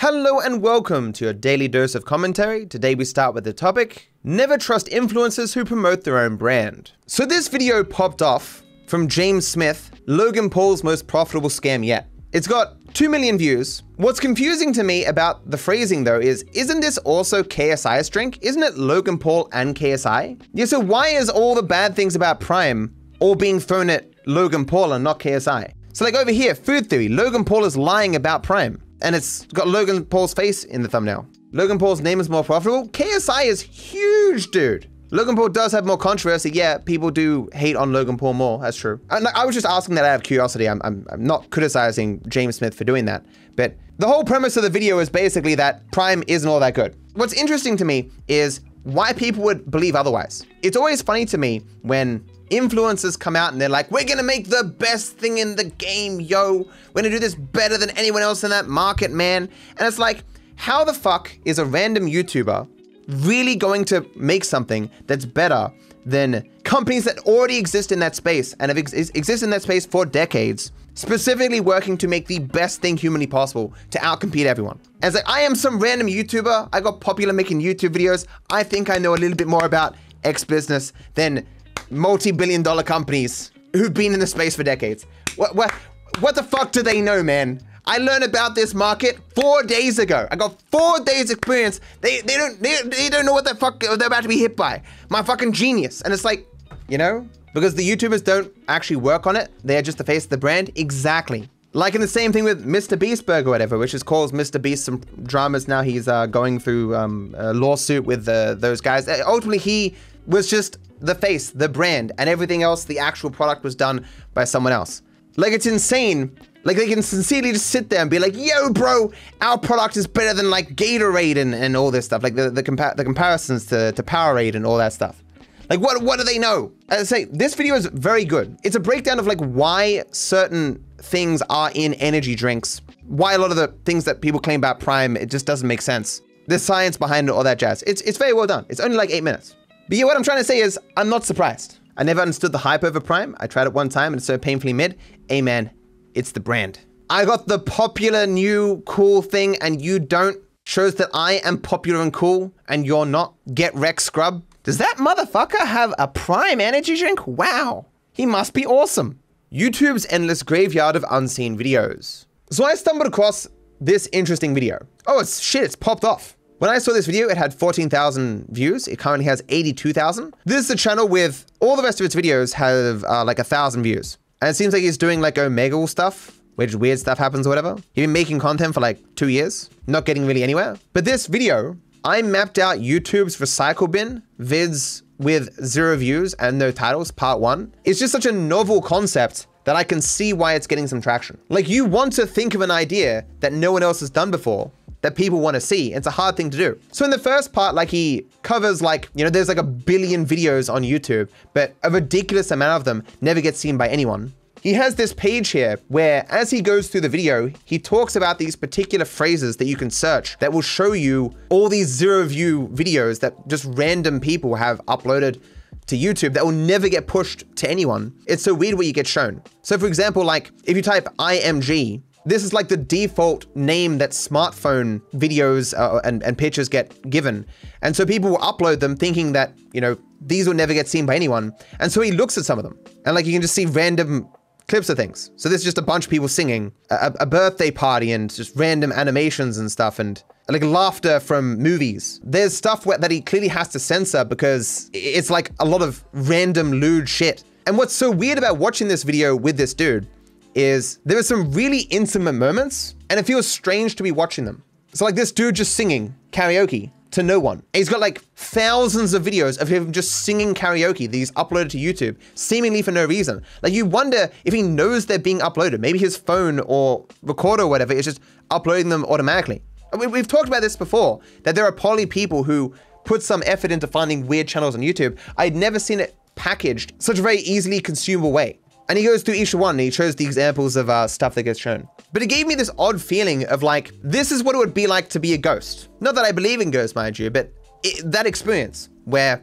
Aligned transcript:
Hello 0.00 0.40
and 0.40 0.62
welcome 0.62 1.12
to 1.12 1.26
your 1.26 1.34
daily 1.34 1.68
dose 1.68 1.94
of 1.94 2.06
commentary. 2.06 2.64
Today 2.64 2.94
we 2.94 3.04
start 3.04 3.34
with 3.34 3.44
the 3.44 3.52
topic 3.52 4.10
Never 4.24 4.56
trust 4.56 4.86
influencers 4.86 5.52
who 5.52 5.62
promote 5.62 6.04
their 6.04 6.16
own 6.16 6.36
brand. 6.36 6.92
So, 7.06 7.26
this 7.26 7.48
video 7.48 7.84
popped 7.84 8.22
off 8.22 8.62
from 8.86 9.08
James 9.08 9.46
Smith, 9.46 9.90
Logan 10.06 10.48
Paul's 10.48 10.82
most 10.82 11.06
profitable 11.06 11.50
scam 11.50 11.84
yet. 11.84 12.08
It's 12.32 12.46
got 12.46 12.76
2 12.94 13.10
million 13.10 13.36
views. 13.36 13.82
What's 13.96 14.18
confusing 14.18 14.72
to 14.72 14.84
me 14.84 15.04
about 15.04 15.50
the 15.50 15.58
phrasing 15.58 16.04
though 16.04 16.18
is, 16.18 16.46
isn't 16.54 16.80
this 16.80 16.96
also 16.96 17.42
KSI's 17.42 18.08
drink? 18.08 18.38
Isn't 18.40 18.62
it 18.62 18.78
Logan 18.78 19.18
Paul 19.18 19.50
and 19.52 19.76
KSI? 19.76 20.40
Yeah, 20.54 20.64
so 20.64 20.80
why 20.80 21.08
is 21.08 21.28
all 21.28 21.54
the 21.54 21.62
bad 21.62 21.94
things 21.94 22.16
about 22.16 22.40
Prime 22.40 22.94
all 23.18 23.34
being 23.34 23.60
thrown 23.60 23.90
at 23.90 24.08
Logan 24.26 24.64
Paul 24.64 24.94
and 24.94 25.04
not 25.04 25.20
KSI? 25.20 25.74
So 25.92 26.06
like 26.06 26.14
over 26.14 26.30
here, 26.30 26.54
Food 26.54 26.88
Theory, 26.88 27.10
Logan 27.10 27.44
Paul 27.44 27.66
is 27.66 27.76
lying 27.76 28.16
about 28.16 28.42
Prime. 28.42 28.82
And 29.02 29.16
it's 29.16 29.46
got 29.46 29.68
Logan 29.68 30.04
Paul's 30.04 30.34
face 30.34 30.64
in 30.64 30.82
the 30.82 30.88
thumbnail. 30.88 31.26
Logan 31.52 31.78
Paul's 31.78 32.00
name 32.00 32.20
is 32.20 32.28
more 32.28 32.44
profitable. 32.44 32.88
KSI 32.88 33.46
is 33.46 33.60
huge, 33.60 34.50
dude. 34.50 34.88
Logan 35.12 35.34
Paul 35.34 35.48
does 35.48 35.72
have 35.72 35.84
more 35.84 35.98
controversy. 35.98 36.50
Yeah, 36.50 36.78
people 36.78 37.10
do 37.10 37.48
hate 37.52 37.74
on 37.74 37.92
Logan 37.92 38.16
Paul 38.16 38.34
more. 38.34 38.60
That's 38.60 38.76
true. 38.76 39.00
And 39.10 39.26
I 39.28 39.44
was 39.44 39.56
just 39.56 39.66
asking 39.66 39.96
that 39.96 40.04
out 40.04 40.16
of 40.16 40.22
curiosity. 40.22 40.68
I'm, 40.68 40.80
I'm, 40.84 41.04
I'm 41.10 41.24
not 41.24 41.50
criticizing 41.50 42.22
James 42.28 42.56
Smith 42.56 42.74
for 42.74 42.84
doing 42.84 43.06
that. 43.06 43.24
But 43.56 43.76
the 43.98 44.06
whole 44.06 44.22
premise 44.22 44.56
of 44.56 44.62
the 44.62 44.70
video 44.70 45.00
is 45.00 45.10
basically 45.10 45.56
that 45.56 45.90
Prime 45.90 46.22
isn't 46.28 46.48
all 46.48 46.60
that 46.60 46.74
good. 46.74 46.96
What's 47.14 47.32
interesting 47.32 47.76
to 47.78 47.84
me 47.84 48.10
is 48.28 48.60
why 48.84 49.12
people 49.12 49.42
would 49.42 49.68
believe 49.70 49.96
otherwise. 49.96 50.46
It's 50.62 50.76
always 50.76 51.02
funny 51.02 51.24
to 51.26 51.38
me 51.38 51.62
when 51.82 52.24
influencers 52.50 53.18
come 53.18 53.36
out 53.36 53.52
and 53.52 53.60
they're 53.60 53.68
like, 53.68 53.90
we're 53.90 54.04
gonna 54.04 54.22
make 54.22 54.48
the 54.48 54.64
best 54.64 55.16
thing 55.16 55.38
in 55.38 55.56
the 55.56 55.64
game, 55.64 56.20
yo. 56.20 56.68
We're 56.92 57.02
gonna 57.02 57.10
do 57.10 57.18
this 57.18 57.34
better 57.34 57.78
than 57.78 57.90
anyone 57.90 58.22
else 58.22 58.44
in 58.44 58.50
that 58.50 58.68
market, 58.68 59.10
man. 59.10 59.48
And 59.78 59.88
it's 59.88 59.98
like, 59.98 60.24
how 60.56 60.84
the 60.84 60.92
fuck 60.92 61.30
is 61.44 61.58
a 61.58 61.64
random 61.64 62.06
YouTuber 62.06 62.68
really 63.08 63.56
going 63.56 63.84
to 63.86 64.06
make 64.14 64.44
something 64.44 64.90
that's 65.06 65.24
better 65.24 65.72
than 66.06 66.48
companies 66.64 67.04
that 67.04 67.18
already 67.20 67.56
exist 67.56 67.92
in 67.92 67.98
that 68.00 68.16
space 68.16 68.54
and 68.60 68.70
have 68.70 68.78
ex- 68.78 68.92
exist 68.92 69.42
in 69.42 69.50
that 69.50 69.62
space 69.62 69.84
for 69.86 70.06
decades, 70.06 70.72
specifically 70.94 71.60
working 71.60 71.96
to 71.98 72.08
make 72.08 72.26
the 72.26 72.38
best 72.38 72.80
thing 72.80 72.96
humanly 72.96 73.26
possible 73.26 73.72
to 73.90 73.98
outcompete 73.98 74.46
everyone. 74.46 74.78
As 75.02 75.14
like, 75.14 75.28
I 75.28 75.40
am 75.40 75.54
some 75.54 75.78
random 75.78 76.08
YouTuber, 76.08 76.68
I 76.72 76.80
got 76.80 77.00
popular 77.00 77.32
making 77.32 77.60
YouTube 77.60 77.94
videos. 77.94 78.26
I 78.50 78.62
think 78.62 78.90
I 78.90 78.98
know 78.98 79.14
a 79.14 79.16
little 79.16 79.36
bit 79.36 79.46
more 79.48 79.64
about 79.64 79.96
X 80.24 80.44
business 80.44 80.92
than 81.14 81.46
multi-billion 81.90 82.62
dollar 82.62 82.82
companies 82.82 83.52
who've 83.72 83.94
been 83.94 84.12
in 84.12 84.20
the 84.20 84.26
space 84.26 84.56
for 84.56 84.62
decades. 84.62 85.06
What 85.36 85.54
what 85.54 85.72
what 86.20 86.34
the 86.34 86.42
fuck 86.42 86.72
do 86.72 86.82
they 86.82 87.00
know, 87.00 87.22
man? 87.22 87.60
I 87.86 87.98
learned 87.98 88.24
about 88.24 88.54
this 88.54 88.74
market 88.74 89.18
four 89.34 89.62
days 89.62 89.98
ago. 89.98 90.28
I 90.30 90.36
got 90.36 90.60
four 90.70 91.00
days 91.00 91.30
experience. 91.30 91.80
They 92.00 92.20
they 92.20 92.36
don't 92.36 92.60
they, 92.62 92.82
they 92.82 93.08
don't 93.08 93.26
know 93.26 93.32
what 93.32 93.44
the 93.44 93.54
fuck 93.54 93.80
they're 93.80 93.94
about 93.94 94.22
to 94.22 94.28
be 94.28 94.38
hit 94.38 94.56
by. 94.56 94.82
My 95.08 95.22
fucking 95.22 95.52
genius. 95.52 96.02
And 96.02 96.12
it's 96.12 96.24
like, 96.24 96.46
you 96.88 96.98
know, 96.98 97.26
because 97.54 97.74
the 97.74 97.88
YouTubers 97.88 98.22
don't 98.22 98.52
actually 98.68 98.96
work 98.96 99.26
on 99.26 99.36
it. 99.36 99.50
They 99.64 99.76
are 99.76 99.82
just 99.82 99.98
the 99.98 100.04
face 100.04 100.24
of 100.24 100.30
the 100.30 100.38
brand. 100.38 100.70
Exactly. 100.76 101.48
Like 101.72 101.94
in 101.94 102.00
the 102.00 102.08
same 102.08 102.32
thing 102.32 102.42
with 102.42 102.66
Mr. 102.66 102.98
Beast 102.98 103.26
Burger, 103.26 103.48
or 103.48 103.52
whatever, 103.52 103.78
which 103.78 103.92
has 103.92 104.02
caused 104.02 104.34
Mr. 104.34 104.60
Beast 104.60 104.84
some 104.84 105.02
dramas. 105.22 105.68
Now 105.68 105.82
he's 105.82 106.08
uh, 106.08 106.26
going 106.26 106.58
through 106.58 106.96
um, 106.96 107.34
a 107.38 107.54
lawsuit 107.54 108.04
with 108.04 108.28
uh, 108.28 108.54
those 108.54 108.80
guys. 108.80 109.06
Uh, 109.06 109.22
ultimately, 109.24 109.58
he 109.58 109.94
was 110.26 110.48
just 110.48 110.78
the 111.00 111.14
face, 111.14 111.50
the 111.50 111.68
brand, 111.68 112.12
and 112.18 112.28
everything 112.28 112.62
else, 112.62 112.84
the 112.84 112.98
actual 112.98 113.30
product 113.30 113.64
was 113.64 113.74
done 113.74 114.06
by 114.34 114.44
someone 114.44 114.72
else. 114.72 115.02
Like 115.36 115.52
it's 115.52 115.66
insane. 115.66 116.36
Like 116.64 116.76
they 116.76 116.86
can 116.86 117.02
sincerely 117.02 117.52
just 117.52 117.68
sit 117.68 117.88
there 117.88 118.00
and 118.00 118.10
be 118.10 118.18
like, 118.18 118.36
"Yo, 118.36 118.70
bro, 118.70 119.12
our 119.40 119.58
product 119.58 119.96
is 119.96 120.06
better 120.06 120.34
than 120.34 120.50
like 120.50 120.76
Gatorade 120.76 121.36
and, 121.36 121.54
and 121.54 121.76
all 121.76 121.90
this 121.90 122.04
stuff." 122.04 122.22
Like 122.22 122.34
the 122.34 122.50
the, 122.50 122.62
compa- 122.62 122.96
the 122.96 123.04
comparisons 123.04 123.66
to, 123.66 123.92
to 123.92 124.02
Powerade 124.02 124.54
and 124.54 124.66
all 124.66 124.76
that 124.76 124.92
stuff. 124.92 125.22
Like 125.70 125.80
what 125.80 126.02
what 126.02 126.18
do 126.18 126.24
they 126.24 126.38
know? 126.38 126.72
As 126.88 127.12
I 127.12 127.16
say, 127.16 127.24
this 127.24 127.54
video 127.54 127.76
is 127.76 127.86
very 127.86 128.24
good. 128.24 128.58
It's 128.64 128.76
a 128.76 128.80
breakdown 128.80 129.18
of 129.18 129.26
like 129.26 129.38
why 129.38 130.02
certain 130.10 130.84
things 130.98 131.42
are 131.48 131.70
in 131.74 131.94
energy 131.94 132.34
drinks, 132.34 132.82
why 133.06 133.34
a 133.34 133.38
lot 133.38 133.50
of 133.50 133.56
the 133.56 133.68
things 133.84 134.04
that 134.04 134.20
people 134.20 134.40
claim 134.40 134.60
about 134.60 134.80
Prime 134.80 135.16
it 135.16 135.30
just 135.30 135.46
doesn't 135.46 135.66
make 135.66 135.80
sense. 135.80 136.20
The 136.48 136.58
science 136.58 136.96
behind 136.96 137.28
it, 137.28 137.32
all 137.32 137.44
that 137.44 137.58
jazz. 137.58 137.82
It's 137.84 138.02
it's 138.02 138.18
very 138.18 138.32
well 138.32 138.46
done. 138.46 138.66
It's 138.68 138.80
only 138.80 138.96
like 138.96 139.10
eight 139.10 139.22
minutes. 139.22 139.54
But 139.90 139.98
yeah, 139.98 140.04
what 140.04 140.16
I'm 140.16 140.22
trying 140.22 140.38
to 140.38 140.44
say 140.44 140.60
is 140.60 140.78
I'm 140.96 141.08
not 141.08 141.24
surprised. 141.24 141.80
I 141.96 142.04
never 142.04 142.20
understood 142.20 142.52
the 142.52 142.58
hype 142.58 142.84
over 142.84 143.00
Prime. 143.00 143.36
I 143.40 143.48
tried 143.48 143.66
it 143.66 143.72
one 143.72 143.88
time 143.88 144.12
and 144.12 144.20
it's 144.20 144.26
so 144.26 144.38
painfully 144.38 144.72
mid. 144.72 144.96
Amen. 145.32 145.68
It's 146.14 146.30
the 146.30 146.38
brand. 146.38 146.78
I 147.10 147.24
got 147.24 147.48
the 147.48 147.58
popular 147.58 148.24
new 148.24 148.84
cool 148.86 149.20
thing 149.20 149.56
and 149.56 149.82
you 149.82 149.98
don't. 149.98 150.38
Shows 150.64 150.94
that 150.94 151.10
I 151.12 151.40
am 151.44 151.58
popular 151.58 152.02
and 152.02 152.12
cool 152.12 152.54
and 152.68 152.86
you're 152.86 153.04
not. 153.04 153.34
Get 153.52 153.74
Rex 153.74 154.04
Scrub. 154.04 154.44
Does 154.62 154.78
that 154.78 154.98
motherfucker 154.98 155.66
have 155.66 155.92
a 155.98 156.06
Prime 156.06 156.60
energy 156.60 156.96
drink? 156.96 157.26
Wow. 157.26 157.86
He 158.12 158.26
must 158.26 158.54
be 158.54 158.64
awesome. 158.64 159.18
YouTube's 159.52 160.06
endless 160.08 160.44
graveyard 160.44 160.94
of 160.94 161.04
unseen 161.10 161.58
videos. 161.58 162.26
So 162.52 162.64
I 162.64 162.76
stumbled 162.76 163.08
across 163.08 163.48
this 163.80 164.08
interesting 164.12 164.54
video. 164.54 164.86
Oh, 165.08 165.18
it's 165.18 165.40
shit, 165.40 165.64
it's 165.64 165.74
popped 165.74 166.04
off. 166.04 166.36
When 166.60 166.68
I 166.68 166.76
saw 166.76 166.92
this 166.92 167.06
video, 167.06 167.30
it 167.30 167.38
had 167.38 167.54
14,000 167.54 168.48
views. 168.50 168.86
It 168.86 168.98
currently 168.98 169.24
has 169.24 169.42
82,000. 169.48 170.34
This 170.44 170.66
is 170.66 170.70
a 170.70 170.76
channel 170.76 171.08
with 171.08 171.46
all 171.58 171.74
the 171.74 171.82
rest 171.82 172.00
of 172.00 172.04
its 172.04 172.14
videos 172.14 172.52
have 172.52 173.02
uh, 173.04 173.24
like 173.24 173.38
a 173.38 173.44
thousand 173.44 173.82
views. 173.82 174.18
And 174.42 174.50
it 174.50 174.54
seems 174.56 174.74
like 174.74 174.82
he's 174.82 174.98
doing 174.98 175.22
like 175.22 175.36
Omegle 175.36 175.88
stuff, 175.88 176.38
which 176.56 176.74
weird 176.74 176.98
stuff 176.98 177.16
happens 177.16 177.46
or 177.46 177.48
whatever. 177.48 177.76
He's 177.94 178.02
been 178.02 178.12
making 178.12 178.40
content 178.40 178.74
for 178.74 178.80
like 178.80 178.98
two 179.14 179.28
years, 179.28 179.70
not 179.86 180.04
getting 180.04 180.26
really 180.26 180.42
anywhere. 180.42 180.76
But 180.92 181.06
this 181.06 181.28
video, 181.28 181.78
I 182.04 182.20
mapped 182.20 182.58
out 182.58 182.76
YouTube's 182.76 183.38
recycle 183.38 183.90
bin 183.90 184.22
vids 184.38 185.00
with 185.16 185.64
zero 185.64 185.96
views 185.96 186.34
and 186.34 186.58
no 186.58 186.70
titles, 186.70 187.10
part 187.10 187.40
one. 187.40 187.74
It's 187.84 187.98
just 187.98 188.12
such 188.12 188.26
a 188.26 188.32
novel 188.32 188.82
concept 188.82 189.46
that 189.64 189.76
I 189.76 189.84
can 189.84 190.00
see 190.00 190.32
why 190.32 190.54
it's 190.54 190.66
getting 190.66 190.86
some 190.86 191.00
traction. 191.00 191.38
Like 191.48 191.68
you 191.68 191.84
want 191.84 192.12
to 192.14 192.26
think 192.26 192.54
of 192.54 192.60
an 192.60 192.70
idea 192.70 193.24
that 193.40 193.52
no 193.52 193.72
one 193.72 193.82
else 193.82 194.00
has 194.00 194.10
done 194.10 194.30
before 194.30 194.70
that 195.02 195.16
people 195.16 195.40
want 195.40 195.54
to 195.54 195.60
see. 195.60 195.92
It's 195.92 196.06
a 196.06 196.10
hard 196.10 196.36
thing 196.36 196.50
to 196.50 196.56
do. 196.56 196.78
So 196.92 197.04
in 197.04 197.10
the 197.10 197.18
first 197.18 197.52
part, 197.52 197.74
like 197.74 197.90
he 197.90 198.26
covers 198.42 198.82
like, 198.82 199.08
you 199.14 199.24
know, 199.24 199.30
there's 199.30 199.48
like 199.48 199.58
a 199.58 199.62
billion 199.62 200.26
videos 200.26 200.72
on 200.72 200.82
YouTube, 200.82 201.28
but 201.54 201.74
a 201.82 201.90
ridiculous 201.90 202.50
amount 202.50 202.80
of 202.80 202.84
them 202.84 203.04
never 203.20 203.40
get 203.40 203.56
seen 203.56 203.76
by 203.76 203.88
anyone. 203.88 204.32
He 204.62 204.74
has 204.74 204.94
this 204.94 205.14
page 205.14 205.50
here 205.50 205.78
where 205.88 206.26
as 206.28 206.50
he 206.50 206.60
goes 206.60 206.88
through 206.88 207.00
the 207.00 207.08
video, 207.08 207.50
he 207.64 207.78
talks 207.78 208.14
about 208.14 208.38
these 208.38 208.56
particular 208.56 209.06
phrases 209.06 209.56
that 209.56 209.64
you 209.64 209.76
can 209.76 209.90
search 209.90 210.38
that 210.38 210.52
will 210.52 210.60
show 210.60 210.92
you 210.92 211.34
all 211.48 211.70
these 211.70 211.88
zero 211.88 212.24
view 212.24 212.68
videos 212.68 213.20
that 213.20 213.48
just 213.48 213.64
random 213.64 214.20
people 214.20 214.54
have 214.56 214.78
uploaded 214.86 215.40
to 215.86 215.96
YouTube 215.96 216.34
that 216.34 216.44
will 216.44 216.52
never 216.52 216.88
get 216.88 217.06
pushed 217.06 217.44
to 217.56 217.70
anyone. 217.70 218.14
It's 218.26 218.42
so 218.42 218.52
weird 218.52 218.74
what 218.74 218.86
you 218.86 218.92
get 218.92 219.06
shown. 219.06 219.42
So 219.62 219.78
for 219.78 219.86
example, 219.86 220.24
like 220.24 220.50
if 220.64 220.76
you 220.76 220.82
type 220.82 221.06
IMG, 221.18 222.02
this 222.26 222.44
is 222.44 222.52
like 222.52 222.68
the 222.68 222.76
default 222.76 223.46
name 223.56 223.98
that 223.98 224.10
smartphone 224.10 225.00
videos 225.12 225.78
uh, 225.78 226.00
and, 226.04 226.22
and 226.22 226.36
pictures 226.36 226.68
get 226.68 227.08
given. 227.08 227.46
And 227.82 227.96
so 227.96 228.04
people 228.04 228.30
will 228.30 228.38
upload 228.38 228.80
them 228.80 228.96
thinking 228.96 229.32
that, 229.32 229.56
you 229.72 229.80
know, 229.80 229.96
these 230.20 230.46
will 230.46 230.54
never 230.54 230.74
get 230.74 230.86
seen 230.86 231.06
by 231.06 231.16
anyone. 231.16 231.52
And 231.78 231.90
so 231.90 232.00
he 232.02 232.12
looks 232.12 232.36
at 232.36 232.44
some 232.44 232.58
of 232.58 232.64
them 232.64 232.78
and 233.04 233.14
like 233.14 233.26
you 233.26 233.32
can 233.32 233.42
just 233.42 233.54
see 233.54 233.66
random 233.66 234.28
clips 234.68 234.88
of 234.88 234.96
things. 234.96 235.32
So 235.36 235.48
there's 235.48 235.64
just 235.64 235.78
a 235.78 235.82
bunch 235.82 236.04
of 236.04 236.10
people 236.10 236.28
singing, 236.28 236.72
a, 236.90 237.12
a, 237.20 237.26
birthday 237.26 237.72
party, 237.72 238.12
and 238.12 238.32
just 238.32 238.54
random 238.54 238.92
animations 238.92 239.58
and 239.58 239.70
stuff, 239.70 239.98
and 239.98 240.22
like 240.48 240.62
laughter 240.62 241.18
from 241.18 241.58
movies. 241.58 242.20
There's 242.22 242.56
stuff 242.56 242.86
where, 242.86 242.96
that 242.96 243.10
he 243.10 243.20
clearly 243.20 243.48
has 243.48 243.68
to 243.70 243.80
censor 243.80 244.24
because 244.24 244.88
it's 244.92 245.28
like 245.28 245.50
a 245.58 245.64
lot 245.64 245.82
of 245.82 246.04
random 246.12 246.70
lewd 246.70 247.08
shit. 247.08 247.42
And 247.66 247.76
what's 247.76 247.94
so 247.94 248.12
weird 248.12 248.38
about 248.38 248.58
watching 248.58 248.86
this 248.86 249.02
video 249.02 249.34
with 249.34 249.56
this 249.56 249.74
dude 249.74 250.08
is 250.54 250.98
there 251.04 251.18
are 251.18 251.22
some 251.22 251.52
really 251.52 251.80
intimate 251.90 252.32
moments, 252.32 252.94
and 253.08 253.18
it 253.18 253.26
feels 253.26 253.46
strange 253.46 253.96
to 253.96 254.02
be 254.02 254.10
watching 254.10 254.44
them. 254.44 254.62
So 254.92 255.04
like 255.04 255.14
this 255.14 255.32
dude 255.32 255.54
just 255.54 255.74
singing 255.74 256.14
karaoke 256.32 256.90
to 257.12 257.22
no 257.22 257.40
one. 257.40 257.58
And 257.58 257.66
He's 257.74 257.88
got 257.88 258.00
like 258.00 258.20
thousands 258.34 259.14
of 259.14 259.22
videos 259.22 259.60
of 259.60 259.68
him 259.68 259.92
just 259.92 260.24
singing 260.24 260.54
karaoke 260.54 261.10
that 261.10 261.16
he's 261.16 261.32
uploaded 261.32 261.70
to 261.70 261.78
YouTube, 261.78 262.16
seemingly 262.34 262.82
for 262.82 262.92
no 262.92 263.04
reason. 263.04 263.42
Like 263.62 263.72
you 263.72 263.84
wonder 263.84 264.30
if 264.44 264.54
he 264.54 264.62
knows 264.62 265.06
they're 265.06 265.18
being 265.18 265.40
uploaded. 265.40 265.80
Maybe 265.80 265.98
his 265.98 266.16
phone 266.16 266.60
or 266.60 267.06
recorder 267.22 267.64
or 267.64 267.68
whatever 267.68 267.92
is 267.92 268.04
just 268.04 268.20
uploading 268.50 268.88
them 268.88 269.04
automatically. 269.06 269.62
We've 269.96 270.28
talked 270.28 270.46
about 270.46 270.62
this 270.62 270.76
before, 270.76 271.20
that 271.42 271.56
there 271.56 271.64
are 271.64 271.72
poly 271.72 272.06
people 272.06 272.44
who 272.44 272.72
put 273.04 273.24
some 273.24 273.42
effort 273.44 273.72
into 273.72 273.88
finding 273.88 274.26
weird 274.26 274.46
channels 274.46 274.76
on 274.76 274.82
YouTube. 274.82 275.18
I'd 275.36 275.56
never 275.56 275.80
seen 275.80 275.98
it 275.98 276.16
packaged 276.36 276.92
such 276.98 277.18
a 277.18 277.22
very 277.22 277.38
easily 277.38 277.80
consumable 277.80 278.30
way. 278.30 278.59
And 278.90 278.98
he 278.98 279.04
goes 279.04 279.22
through 279.22 279.34
each 279.34 279.54
one 279.54 279.76
and 279.76 279.80
he 279.80 279.92
shows 279.92 280.16
the 280.16 280.24
examples 280.24 280.74
of 280.74 280.90
uh, 280.90 281.06
stuff 281.06 281.36
that 281.36 281.44
gets 281.44 281.60
shown. 281.60 281.88
But 282.12 282.22
it 282.22 282.26
gave 282.26 282.48
me 282.48 282.56
this 282.56 282.72
odd 282.76 283.00
feeling 283.00 283.46
of 283.46 283.62
like, 283.62 283.92
this 284.02 284.32
is 284.32 284.42
what 284.42 284.56
it 284.56 284.58
would 284.58 284.74
be 284.74 284.88
like 284.88 285.08
to 285.10 285.20
be 285.20 285.32
a 285.32 285.38
ghost. 285.38 285.86
Not 286.00 286.16
that 286.16 286.24
I 286.24 286.32
believe 286.32 286.60
in 286.60 286.72
ghosts, 286.72 286.96
mind 286.96 287.16
you, 287.16 287.30
but 287.30 287.52
it, 287.84 288.10
that 288.10 288.26
experience 288.26 288.88
where 289.04 289.40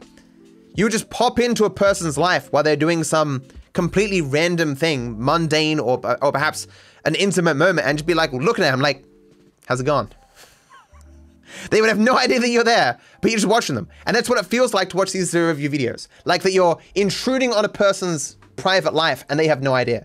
you 0.74 0.86
just 0.90 1.08
pop 1.08 1.38
into 1.38 1.64
a 1.64 1.70
person's 1.70 2.18
life 2.18 2.52
while 2.52 2.62
they're 2.62 2.76
doing 2.76 3.02
some 3.02 3.42
completely 3.72 4.20
random 4.20 4.76
thing, 4.76 5.16
mundane 5.18 5.80
or, 5.80 5.98
or 6.22 6.30
perhaps 6.30 6.66
an 7.06 7.14
intimate 7.14 7.54
moment, 7.54 7.86
and 7.86 7.96
just 7.96 8.06
be 8.06 8.12
like 8.12 8.34
looking 8.34 8.66
at 8.66 8.74
him 8.74 8.82
like, 8.82 9.02
how's 9.64 9.80
it 9.80 9.84
gone? 9.84 10.10
They 11.70 11.80
would 11.80 11.88
have 11.88 11.98
no 11.98 12.18
idea 12.24 12.38
that 12.38 12.50
you're 12.50 12.64
there, 12.64 12.98
but 13.22 13.30
you're 13.30 13.38
just 13.38 13.48
watching 13.48 13.76
them. 13.76 13.88
And 14.04 14.14
that's 14.14 14.28
what 14.28 14.38
it 14.38 14.44
feels 14.44 14.74
like 14.74 14.90
to 14.90 14.98
watch 14.98 15.12
these 15.12 15.32
review 15.34 15.70
videos. 15.70 16.06
Like 16.26 16.42
that 16.42 16.52
you're 16.52 16.78
intruding 16.94 17.54
on 17.54 17.64
a 17.64 17.68
person's 17.68 18.37
private 18.58 18.92
life 18.92 19.24
and 19.30 19.40
they 19.40 19.46
have 19.46 19.62
no 19.62 19.72
idea. 19.72 20.04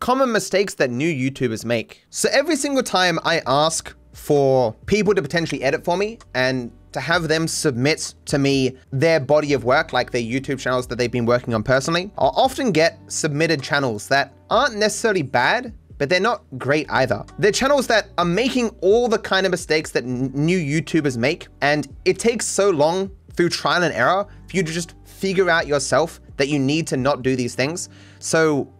Common 0.00 0.32
mistakes 0.32 0.74
that 0.74 0.90
new 0.90 1.08
YouTubers 1.08 1.64
make. 1.64 2.04
So 2.10 2.28
every 2.32 2.56
single 2.56 2.82
time 2.82 3.18
I 3.24 3.40
ask 3.46 3.94
for 4.12 4.74
people 4.86 5.14
to 5.14 5.22
potentially 5.22 5.62
edit 5.62 5.84
for 5.84 5.96
me 5.96 6.18
and 6.34 6.70
to 6.92 7.00
have 7.00 7.28
them 7.28 7.48
submit 7.48 8.14
to 8.26 8.38
me 8.38 8.76
their 8.92 9.18
body 9.18 9.52
of 9.52 9.64
work, 9.64 9.92
like 9.92 10.10
their 10.10 10.22
YouTube 10.22 10.58
channels 10.58 10.86
that 10.88 10.96
they've 10.96 11.10
been 11.10 11.26
working 11.26 11.54
on 11.54 11.62
personally, 11.62 12.10
I'll 12.18 12.34
often 12.36 12.70
get 12.70 12.98
submitted 13.08 13.62
channels 13.62 14.08
that 14.08 14.32
aren't 14.50 14.76
necessarily 14.76 15.22
bad, 15.22 15.72
but 15.98 16.08
they're 16.08 16.20
not 16.20 16.42
great 16.58 16.86
either. 16.90 17.24
They're 17.38 17.52
channels 17.52 17.86
that 17.88 18.08
are 18.18 18.24
making 18.24 18.76
all 18.80 19.08
the 19.08 19.18
kind 19.18 19.46
of 19.46 19.50
mistakes 19.50 19.90
that 19.92 20.04
new 20.04 20.58
YouTubers 20.58 21.16
make, 21.16 21.48
and 21.62 21.88
it 22.04 22.18
takes 22.18 22.46
so 22.46 22.70
long 22.70 23.10
through 23.32 23.48
trial 23.48 23.82
and 23.82 23.92
error 23.92 24.26
for 24.48 24.56
you 24.56 24.62
to 24.62 24.72
just 24.72 24.94
figure 25.24 25.48
out 25.48 25.66
yourself 25.66 26.20
that 26.36 26.48
you 26.48 26.58
need 26.58 26.86
to 26.86 26.98
not 26.98 27.22
do 27.22 27.34
these 27.34 27.54
things. 27.54 27.88
So 28.18 28.70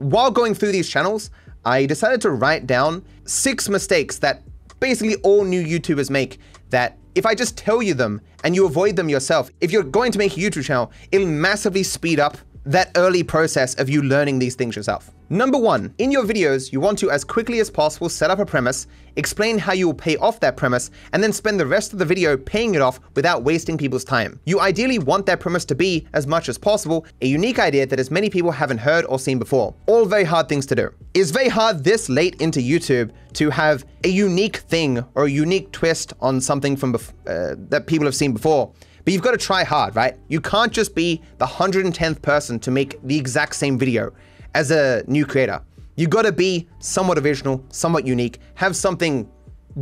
while 0.00 0.30
going 0.30 0.52
through 0.52 0.72
these 0.72 0.86
channels, 0.86 1.30
I 1.64 1.86
decided 1.86 2.20
to 2.20 2.30
write 2.32 2.66
down 2.66 3.02
six 3.24 3.70
mistakes 3.70 4.18
that 4.18 4.42
basically 4.80 5.14
all 5.22 5.44
new 5.44 5.64
YouTubers 5.64 6.10
make 6.10 6.40
that 6.68 6.98
if 7.14 7.24
I 7.24 7.34
just 7.34 7.56
tell 7.56 7.82
you 7.82 7.94
them 7.94 8.20
and 8.42 8.54
you 8.54 8.66
avoid 8.66 8.96
them 8.96 9.08
yourself, 9.08 9.50
if 9.62 9.72
you're 9.72 9.82
going 9.82 10.12
to 10.12 10.18
make 10.18 10.36
a 10.36 10.40
YouTube 10.40 10.64
channel, 10.64 10.92
it'll 11.10 11.26
massively 11.26 11.82
speed 11.82 12.20
up 12.20 12.36
that 12.66 12.90
early 12.96 13.22
process 13.22 13.74
of 13.74 13.88
you 13.90 14.02
learning 14.02 14.38
these 14.38 14.54
things 14.54 14.76
yourself. 14.76 15.10
Number 15.30 15.58
one, 15.58 15.94
in 15.98 16.10
your 16.10 16.24
videos, 16.24 16.70
you 16.70 16.80
want 16.80 16.98
to, 16.98 17.10
as 17.10 17.24
quickly 17.24 17.58
as 17.58 17.70
possible, 17.70 18.08
set 18.10 18.30
up 18.30 18.38
a 18.38 18.46
premise, 18.46 18.86
explain 19.16 19.56
how 19.56 19.72
you 19.72 19.86
will 19.86 19.94
pay 19.94 20.16
off 20.18 20.38
that 20.40 20.56
premise, 20.56 20.90
and 21.12 21.22
then 21.22 21.32
spend 21.32 21.58
the 21.58 21.66
rest 21.66 21.92
of 21.94 21.98
the 21.98 22.04
video 22.04 22.36
paying 22.36 22.74
it 22.74 22.82
off 22.82 23.00
without 23.14 23.42
wasting 23.42 23.78
people's 23.78 24.04
time. 24.04 24.38
You 24.44 24.60
ideally 24.60 24.98
want 24.98 25.24
that 25.26 25.40
premise 25.40 25.64
to 25.66 25.74
be, 25.74 26.06
as 26.12 26.26
much 26.26 26.48
as 26.48 26.58
possible, 26.58 27.06
a 27.22 27.26
unique 27.26 27.58
idea 27.58 27.86
that 27.86 27.98
as 27.98 28.10
many 28.10 28.28
people 28.28 28.50
haven't 28.50 28.78
heard 28.78 29.06
or 29.06 29.18
seen 29.18 29.38
before. 29.38 29.74
All 29.86 30.04
very 30.04 30.24
hard 30.24 30.48
things 30.48 30.66
to 30.66 30.74
do. 30.74 30.92
It's 31.14 31.30
very 31.30 31.48
hard 31.48 31.84
this 31.84 32.08
late 32.08 32.40
into 32.40 32.60
YouTube 32.60 33.10
to 33.34 33.50
have 33.50 33.84
a 34.04 34.08
unique 34.08 34.58
thing 34.58 35.04
or 35.14 35.24
a 35.24 35.30
unique 35.30 35.72
twist 35.72 36.12
on 36.20 36.40
something 36.40 36.76
from 36.76 36.94
uh, 36.94 37.54
that 37.56 37.86
people 37.86 38.06
have 38.06 38.14
seen 38.14 38.32
before. 38.32 38.72
But 39.04 39.12
you've 39.12 39.22
got 39.22 39.32
to 39.32 39.38
try 39.38 39.64
hard, 39.64 39.94
right? 39.96 40.16
You 40.28 40.40
can't 40.40 40.72
just 40.72 40.94
be 40.94 41.20
the 41.38 41.46
110th 41.46 42.22
person 42.22 42.58
to 42.60 42.70
make 42.70 43.00
the 43.02 43.16
exact 43.16 43.54
same 43.54 43.78
video 43.78 44.12
as 44.54 44.70
a 44.70 45.04
new 45.06 45.26
creator. 45.26 45.60
You've 45.96 46.10
got 46.10 46.22
to 46.22 46.32
be 46.32 46.68
somewhat 46.78 47.18
original, 47.18 47.64
somewhat 47.68 48.06
unique, 48.06 48.38
have 48.54 48.74
something 48.74 49.28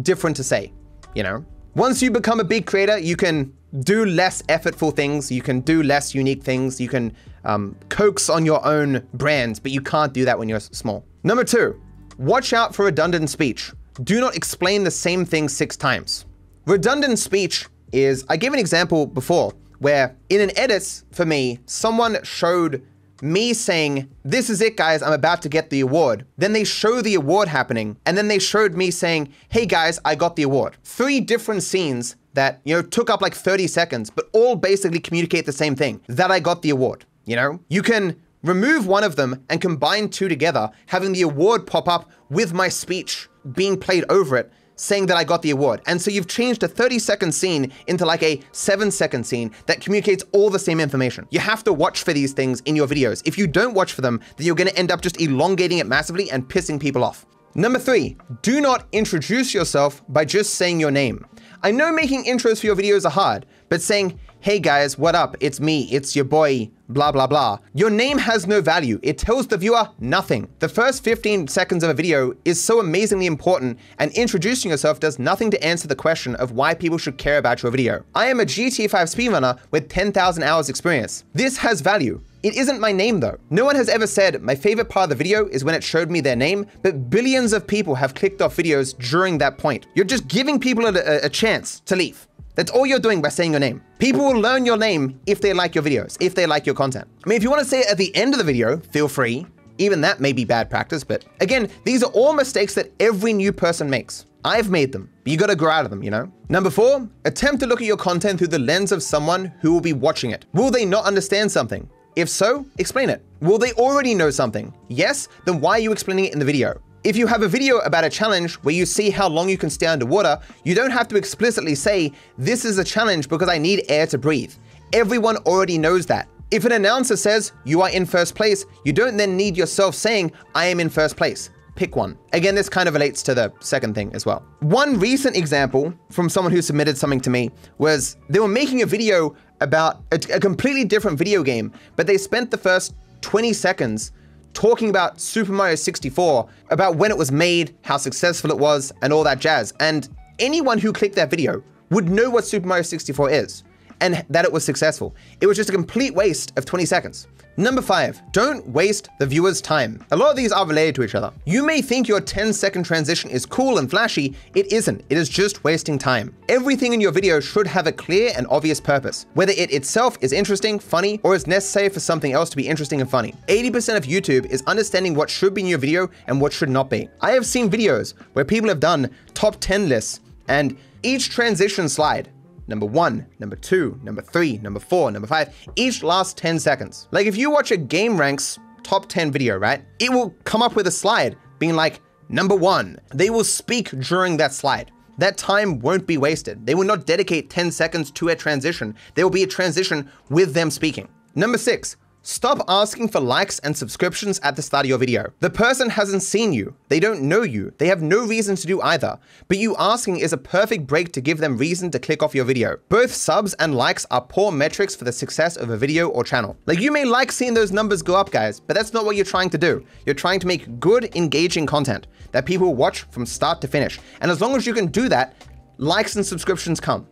different 0.02 0.36
to 0.36 0.44
say, 0.44 0.72
you 1.14 1.22
know? 1.22 1.44
Once 1.74 2.02
you 2.02 2.10
become 2.10 2.40
a 2.40 2.44
big 2.44 2.66
creator, 2.66 2.98
you 2.98 3.16
can 3.16 3.52
do 3.80 4.04
less 4.04 4.42
effortful 4.42 4.94
things, 4.94 5.32
you 5.32 5.40
can 5.40 5.60
do 5.60 5.82
less 5.82 6.14
unique 6.14 6.42
things, 6.42 6.80
you 6.80 6.88
can 6.88 7.14
um, 7.44 7.74
coax 7.88 8.28
on 8.28 8.44
your 8.44 8.64
own 8.66 9.06
brands, 9.14 9.58
but 9.58 9.72
you 9.72 9.80
can't 9.80 10.12
do 10.12 10.24
that 10.26 10.38
when 10.38 10.48
you're 10.48 10.60
small. 10.60 11.04
Number 11.24 11.44
two, 11.44 11.80
watch 12.19 12.52
out 12.52 12.74
for 12.74 12.84
redundant 12.84 13.30
speech. 13.30 13.72
Do 14.02 14.20
not 14.20 14.36
explain 14.36 14.84
the 14.84 14.90
same 14.90 15.24
thing 15.24 15.48
six 15.48 15.76
times. 15.76 16.26
Redundant 16.66 17.19
speech 17.19 17.66
is, 17.92 18.24
I 18.28 18.36
gave 18.36 18.52
an 18.52 18.58
example 18.58 19.06
before 19.06 19.52
where 19.78 20.16
in 20.28 20.40
an 20.40 20.56
edit 20.56 21.02
for 21.10 21.26
me, 21.26 21.58
someone 21.66 22.16
showed 22.22 22.86
me 23.20 23.52
saying, 23.52 24.08
this 24.24 24.50
is 24.50 24.60
it 24.60 24.76
guys, 24.76 25.02
I'm 25.02 25.12
about 25.12 25.42
to 25.42 25.48
get 25.48 25.70
the 25.70 25.80
award. 25.80 26.24
Then 26.38 26.52
they 26.52 26.64
show 26.64 27.02
the 27.02 27.14
award 27.14 27.48
happening 27.48 27.96
and 28.06 28.16
then 28.16 28.28
they 28.28 28.38
showed 28.38 28.74
me 28.74 28.90
saying, 28.90 29.32
hey 29.48 29.66
guys, 29.66 29.98
I 30.04 30.14
got 30.14 30.36
the 30.36 30.42
award. 30.44 30.76
Three 30.84 31.20
different 31.20 31.62
scenes 31.62 32.16
that, 32.34 32.60
you 32.64 32.74
know, 32.74 32.82
took 32.82 33.10
up 33.10 33.22
like 33.22 33.34
30 33.34 33.66
seconds, 33.66 34.10
but 34.10 34.28
all 34.32 34.56
basically 34.56 35.00
communicate 35.00 35.46
the 35.46 35.52
same 35.52 35.76
thing, 35.76 36.00
that 36.08 36.30
I 36.30 36.40
got 36.40 36.62
the 36.62 36.70
award, 36.70 37.04
you 37.24 37.36
know? 37.36 37.60
You 37.68 37.82
can 37.82 38.20
remove 38.42 38.86
one 38.86 39.04
of 39.04 39.16
them 39.16 39.44
and 39.48 39.60
combine 39.60 40.08
two 40.08 40.28
together, 40.28 40.70
having 40.86 41.12
the 41.12 41.22
award 41.22 41.66
pop 41.66 41.88
up 41.88 42.10
with 42.30 42.52
my 42.52 42.68
speech 42.68 43.28
being 43.52 43.78
played 43.78 44.04
over 44.08 44.36
it, 44.36 44.52
saying 44.82 45.06
that 45.06 45.17
I 45.17 45.23
got 45.23 45.43
the 45.43 45.50
award. 45.50 45.81
And 45.87 46.02
so 46.02 46.11
you've 46.11 46.26
changed 46.26 46.62
a 46.62 46.69
30 46.69 46.99
second 46.99 47.32
scene 47.32 47.73
into 47.87 48.05
like 48.05 48.23
a 48.23 48.40
seven 48.50 48.90
second 48.90 49.25
scene 49.25 49.52
that 49.67 49.81
communicates 49.81 50.25
all 50.32 50.50
the 50.50 50.58
same 50.58 50.81
information. 50.81 51.26
You 51.31 51.38
have 51.38 51.62
to 51.64 51.73
watch 51.73 52.02
for 52.02 52.12
these 52.12 52.32
things 52.32 52.61
in 52.62 52.75
your 52.75 52.88
videos. 52.88 53.23
If 53.25 53.38
you 53.38 53.46
don't 53.46 53.75
watch 53.75 53.93
for 53.93 54.00
them, 54.00 54.20
then 54.37 54.46
you're 54.46 54.56
gonna 54.56 54.70
end 54.70 54.90
up 54.90 55.00
just 55.00 55.20
elongating 55.20 55.79
it 55.79 55.87
massively 55.87 56.31
and 56.31 56.49
pissing 56.49 56.81
people 56.81 57.05
off. 57.05 57.25
Number 57.55 57.79
three, 57.79 58.17
do 58.40 58.61
not 58.61 58.87
introduce 58.93 59.55
yourself 59.55 60.02
by 60.08 60.25
just 60.25 60.55
saying 60.55 60.81
your 60.81 60.90
name. 60.90 61.26
I 61.62 61.70
know 61.70 61.93
making 61.93 62.25
intros 62.25 62.61
for 62.61 62.67
your 62.67 62.76
videos 62.76 63.05
are 63.05 63.11
hard, 63.11 63.46
but 63.69 63.82
saying, 63.82 64.19
hey 64.42 64.58
guys, 64.58 64.98
what 64.98 65.14
up? 65.14 65.36
It's 65.38 65.60
me, 65.60 65.84
it's 65.92 66.16
your 66.16 66.24
boy, 66.24 66.68
blah, 66.88 67.12
blah, 67.12 67.28
blah. 67.28 67.58
Your 67.74 67.90
name 67.90 68.18
has 68.18 68.44
no 68.44 68.60
value. 68.60 68.98
It 69.00 69.16
tells 69.16 69.46
the 69.46 69.56
viewer 69.56 69.88
nothing. 70.00 70.48
The 70.58 70.68
first 70.68 71.04
15 71.04 71.46
seconds 71.46 71.84
of 71.84 71.90
a 71.90 71.94
video 71.94 72.34
is 72.44 72.60
so 72.60 72.80
amazingly 72.80 73.26
important, 73.26 73.78
and 74.00 74.10
introducing 74.14 74.72
yourself 74.72 74.98
does 74.98 75.20
nothing 75.20 75.52
to 75.52 75.64
answer 75.64 75.86
the 75.86 75.94
question 75.94 76.34
of 76.34 76.50
why 76.50 76.74
people 76.74 76.98
should 76.98 77.18
care 77.18 77.38
about 77.38 77.62
your 77.62 77.70
video. 77.70 78.04
I 78.16 78.26
am 78.26 78.40
a 78.40 78.44
GTA 78.44 78.90
5 78.90 79.08
speedrunner 79.08 79.60
with 79.70 79.88
10,000 79.88 80.42
hours 80.42 80.68
experience. 80.68 81.22
This 81.32 81.58
has 81.58 81.80
value. 81.80 82.20
It 82.42 82.56
isn't 82.56 82.80
my 82.80 82.90
name 82.90 83.20
though. 83.20 83.38
No 83.50 83.64
one 83.64 83.76
has 83.76 83.88
ever 83.88 84.06
said 84.08 84.42
my 84.42 84.56
favorite 84.56 84.88
part 84.88 85.04
of 85.04 85.10
the 85.10 85.24
video 85.24 85.46
is 85.46 85.62
when 85.62 85.76
it 85.76 85.84
showed 85.84 86.10
me 86.10 86.20
their 86.20 86.34
name, 86.34 86.66
but 86.82 87.08
billions 87.08 87.52
of 87.52 87.68
people 87.68 87.94
have 87.94 88.16
clicked 88.16 88.42
off 88.42 88.56
videos 88.56 88.98
during 88.98 89.38
that 89.38 89.58
point. 89.58 89.86
You're 89.94 90.04
just 90.04 90.26
giving 90.26 90.58
people 90.58 90.86
a, 90.86 91.20
a, 91.22 91.28
chance 91.28 91.78
to 91.86 91.94
leave. 91.94 92.26
That's 92.54 92.70
all 92.70 92.87
you're 92.87 92.99
doing 92.99 93.22
by 93.22 93.31
saying 93.31 93.52
your 93.52 93.60
name. 93.60 93.82
People 93.99 94.25
will 94.25 94.40
learn 94.40 94.66
your 94.66 94.76
name 94.76 95.19
if 95.26 95.40
they 95.40 95.52
like 95.52 95.75
your 95.75 95.84
videos, 95.84 96.16
if 96.20 96.34
they 96.34 96.46
like 96.46 96.66
your 96.66 96.75
content. 96.75 97.08
I 97.25 97.28
mean, 97.28 97.37
if 97.37 97.43
you 97.43 97.50
want 97.50 97.62
to 97.62 97.69
say 97.69 97.81
it 97.81 97.90
at 97.90 97.99
the 97.99 98.14
end 98.14 98.34
of 98.34 98.38
the 98.38 98.44
video, 98.44 98.78
feel 98.78 99.08
free. 99.08 99.46
Even 99.78 100.00
that 100.02 100.20
may 100.20 100.32
be 100.32 100.44
bad 100.44 100.69
practice, 100.69 101.02
but 101.02 101.25
again, 101.40 101.69
these 101.84 102.02
are 102.02 102.10
all 102.12 102.34
mistakes 102.34 102.75
that 102.75 102.93
every 103.00 103.32
new 103.32 103.52
person 103.52 103.88
makes. 103.88 104.26
I've 104.44 104.70
made 104.70 104.93
them, 104.93 105.08
but 105.25 105.31
you 105.31 105.38
gotta 105.38 105.56
grow 105.56 105.70
out 105.70 105.84
of 105.84 105.90
them, 105.90 106.02
you 106.02 106.10
know? 106.10 106.31
Number 106.49 106.69
four, 106.69 107.08
attempt 107.25 107.60
to 107.60 107.66
look 107.66 107.81
at 107.81 107.87
your 107.87 107.96
content 107.96 108.38
through 108.38 108.49
the 108.49 108.58
lens 108.58 108.93
of 108.93 109.02
someone 109.02 109.46
who 109.60 109.72
will 109.72 109.81
be 109.81 109.93
watching 109.93 110.31
it. 110.32 110.44
Will 110.52 110.70
they 110.70 110.84
not 110.84 111.05
understand 111.05 111.50
something? 111.50 111.88
If 112.16 112.28
so, 112.28 112.66
explain 112.78 113.08
it. 113.08 113.25
Will 113.40 113.56
they 113.56 113.72
already 113.72 114.14
know 114.14 114.31
something? 114.31 114.75
Yes? 114.88 115.28
Then 115.46 115.60
why 115.60 115.72
are 115.72 115.81
you 115.81 115.93
explaining 115.93 116.26
it 116.26 116.34
in 116.34 116.38
the 116.38 116.44
video? 116.44 116.81
If 117.04 117.16
you 117.16 117.26
have 117.26 117.43
a 117.43 117.49
video 117.49 117.78
about 117.78 118.04
a 118.04 118.08
challenge 118.08 118.54
where 118.62 118.76
you 118.76 118.87
see 118.87 119.10
how 119.10 119.28
long 119.28 119.49
you 119.49 119.58
can 119.58 119.70
stay 119.70 119.87
underwater, 119.87 120.38
you 120.62 120.72
don't 120.76 120.93
have 120.93 121.08
to 121.08 121.16
explicitly 121.16 121.75
say, 121.75 122.12
this 122.38 122.64
is 122.64 122.79
a 122.79 122.84
challenge 122.84 123.29
because 123.29 123.48
I 123.48 123.58
need 123.58 123.84
air 123.88 124.06
to 124.06 124.19
breathe. 124.19 124.55
Everyone 124.93 125.36
already 125.38 125.79
knows 125.79 126.06
that. 126.06 126.29
If 126.53 126.65
an 126.65 126.70
announcer 126.70 127.17
says 127.17 127.50
you 127.65 127.82
are 127.82 127.91
in 127.91 128.06
first 128.06 128.36
place, 128.36 128.65
you 128.84 128.93
don't 128.93 129.17
then 129.17 129.36
need 129.36 129.56
yourself 129.56 129.96
saying, 129.96 130.31
I 130.55 130.67
am 130.67 130.79
in 130.79 130.88
first 130.88 131.17
place. 131.17 131.50
Pick 131.74 131.96
one. 131.96 132.17
Again, 132.34 132.55
this 132.55 132.69
kind 132.69 132.86
of 132.86 132.94
relates 132.94 133.20
to 133.24 133.34
the 133.34 133.53
second 133.58 133.96
thing 133.96 134.15
as 134.15 134.24
well. 134.24 134.44
One 134.60 135.00
recent 135.00 135.36
example 135.36 135.93
from 136.10 136.29
someone 136.29 136.53
who 136.53 136.62
submitted 136.62 136.96
something 136.96 137.20
to 137.22 137.31
me 137.31 137.50
was 137.79 138.17
they 138.29 138.38
were 138.38 138.46
making 138.46 138.82
a 138.82 138.86
video 138.86 139.34
about 139.60 140.05
a, 140.12 140.20
a 140.34 140.38
completely 140.38 140.84
different 140.84 141.19
video 141.19 141.43
game, 141.43 141.72
but 141.96 142.06
they 142.06 142.17
spent 142.17 142.53
the 142.53 142.58
first 142.58 142.94
20 143.22 143.53
seconds 143.55 144.12
talking 144.54 144.90
about 144.90 145.20
Super 145.20 145.52
Mario 145.52 145.74
64, 145.74 146.48
about 146.70 146.96
when 146.96 147.10
it 147.10 147.18
was 147.18 147.32
made, 147.32 147.74
how 147.82 147.96
successful 147.96 148.50
it 148.50 148.58
was, 148.58 148.92
and 149.02 149.12
all 149.12 149.24
that 149.24 149.38
jazz. 149.38 149.72
And 149.80 150.08
anyone 150.38 150.78
who 150.78 150.92
clicked 150.92 151.16
that 151.16 151.30
video 151.30 151.62
would 151.90 152.08
know 152.08 152.30
what 152.30 152.44
Super 152.44 152.66
Mario 152.66 152.82
64 152.82 153.30
is 153.30 153.64
and 154.02 154.26
that 154.28 154.44
it 154.44 154.52
was 154.52 154.64
successful. 154.64 155.14
It 155.40 155.46
was 155.46 155.56
just 155.56 155.70
a 155.70 155.72
complete 155.72 156.12
waste 156.12 156.52
of 156.58 156.66
20 156.66 156.84
seconds. 156.84 157.28
Number 157.58 157.82
five, 157.82 158.22
don't 158.32 158.66
waste 158.66 159.10
the 159.18 159.26
viewer's 159.26 159.60
time. 159.60 160.02
A 160.10 160.16
lot 160.16 160.30
of 160.30 160.36
these 160.36 160.52
are 160.52 160.66
related 160.66 160.94
to 160.94 161.02
each 161.02 161.14
other. 161.14 161.30
You 161.44 161.64
may 161.64 161.82
think 161.82 162.08
your 162.08 162.20
10 162.20 162.52
second 162.54 162.84
transition 162.84 163.30
is 163.30 163.44
cool 163.44 163.76
and 163.76 163.90
flashy. 163.90 164.34
It 164.54 164.72
isn't. 164.72 165.04
It 165.10 165.18
is 165.18 165.28
just 165.28 165.62
wasting 165.62 165.98
time. 165.98 166.34
Everything 166.48 166.94
in 166.94 167.00
your 167.00 167.12
video 167.12 167.40
should 167.40 167.66
have 167.66 167.86
a 167.86 167.92
clear 167.92 168.32
and 168.36 168.46
obvious 168.48 168.80
purpose, 168.80 169.26
whether 169.34 169.52
it 169.52 169.70
itself 169.70 170.16
is 170.22 170.32
interesting, 170.32 170.78
funny, 170.78 171.20
or 171.22 171.34
is 171.34 171.46
necessary 171.46 171.90
for 171.90 172.00
something 172.00 172.32
else 172.32 172.48
to 172.50 172.56
be 172.56 172.66
interesting 172.66 173.02
and 173.02 173.10
funny. 173.10 173.34
80% 173.48 173.98
of 173.98 174.04
YouTube 174.04 174.46
is 174.46 174.62
understanding 174.66 175.14
what 175.14 175.28
should 175.28 175.52
be 175.52 175.60
in 175.60 175.66
your 175.66 175.78
video 175.78 176.08
and 176.28 176.40
what 176.40 176.54
should 176.54 176.70
not 176.70 176.88
be. 176.88 177.08
I 177.20 177.32
have 177.32 177.44
seen 177.44 177.70
videos 177.70 178.14
where 178.32 178.46
people 178.46 178.70
have 178.70 178.80
done 178.80 179.10
top 179.34 179.56
10 179.60 179.90
lists 179.90 180.20
and 180.48 180.76
each 181.02 181.28
transition 181.30 181.88
slide 181.88 182.30
number 182.66 182.86
one, 182.86 183.26
number 183.38 183.56
two, 183.56 183.98
number 184.02 184.22
three, 184.22 184.58
number 184.58 184.81
four, 184.81 185.10
number 185.10 185.28
five, 185.28 185.54
each 185.76 186.02
last 186.02 186.36
10 186.36 186.58
seconds. 186.58 187.08
Like 187.10 187.26
if 187.26 187.36
you 187.36 187.50
watch 187.50 187.70
a 187.70 187.76
GameRanx 187.76 188.58
top 188.82 189.08
10 189.08 189.31
video, 189.32 189.56
right? 189.56 189.84
It 189.98 190.10
will 190.10 190.34
come 190.44 190.62
up 190.62 190.74
with 190.74 190.86
a 190.86 190.90
slide 190.90 191.36
being 191.58 191.74
like, 191.74 192.00
number 192.28 192.54
one. 192.54 192.98
They 193.14 193.31
will 193.31 193.44
speak 193.44 193.90
during 194.00 194.36
that 194.38 194.52
slide. 194.52 194.90
That 195.19 195.36
time 195.36 195.78
won't 195.78 196.06
be 196.06 196.16
wasted. 196.16 196.66
They 196.66 196.74
will 196.74 196.86
not 196.86 197.06
dedicate 197.06 197.50
10 197.50 197.70
seconds 197.70 198.10
to 198.12 198.28
a 198.28 198.36
transition. 198.36 198.96
There 199.14 199.24
will 199.24 199.31
be 199.31 199.42
a 199.42 199.46
transition 199.46 200.10
with 200.31 200.54
them 200.54 200.70
speaking. 200.70 201.08
Number 201.34 201.58
six, 201.58 201.96
Stop 202.24 202.64
asking 202.69 203.08
for 203.08 203.19
likes 203.19 203.58
and 203.58 203.76
subscriptions 203.76 204.38
at 204.44 204.55
the 204.55 204.62
start 204.62 204.86
of 204.86 204.88
your 204.88 204.98
video. 204.98 205.32
The 205.41 205.50
person 205.50 205.91
hasn't 205.91 206.22
seen 206.22 206.52
you. 206.52 206.76
They 206.86 207.00
don't 207.00 207.22
know 207.22 207.43
you. 207.43 207.74
They 207.79 207.88
have 207.88 208.00
no 208.00 208.24
reason 208.24 208.55
to 208.55 208.67
do 208.67 208.81
either. 208.81 209.19
But 209.48 209.58
you 209.58 209.74
asking 209.76 210.20
is 210.20 210.32
a 210.32 210.36
perfect 210.36 210.86
break 210.86 211.10
to 211.14 211.20
give 211.20 211.38
them 211.38 211.58
reason 211.58 211.91
to 211.91 211.98
click 211.98 212.22
off 212.22 212.32
your 212.32 212.44
video. 212.44 212.76
Both 212.88 213.12
subs 213.12 213.55
and 213.55 213.74
likes 213.74 214.06
are 214.12 214.20
poor 214.20 214.52
metrics 214.52 214.94
for 214.94 215.02
the 215.02 215.10
success 215.10 215.56
of 215.56 215.70
a 215.70 215.76
video 215.76 216.10
or 216.10 216.22
channel. 216.22 216.56
Like 216.67 216.79
you 216.79 216.93
may 216.93 217.05
like 217.05 217.32
seeing 217.32 217.55
those 217.55 217.72
numbers 217.72 218.02
go 218.02 218.14
up, 218.14 218.31
guys, 218.31 218.60
but 218.60 218.74
that's 218.74 218.93
not 218.93 219.05
what 219.05 219.17
you're 219.17 219.24
trying 219.24 219.50
to 219.50 219.58
do. 219.58 219.84
You're 220.06 220.14
trying 220.14 220.38
to 220.41 220.46
make 220.46 220.79
good, 220.79 221.17
engaging 221.17 221.67
content 221.67 222.06
that 222.31 222.46
people 222.46 222.76
watch 222.76 223.02
from 223.10 223.26
start 223.26 223.60
to 223.62 223.67
finish. 223.67 223.98
And 224.20 224.31
as 224.31 224.41
long 224.41 224.55
as 224.55 224.64
you 224.64 224.74
can 224.74 224.86
do 224.86 225.08
that, 225.08 225.34
likes 225.79 226.14
and 226.14 226.24
subscriptions 226.24 226.79
come. 226.79 227.08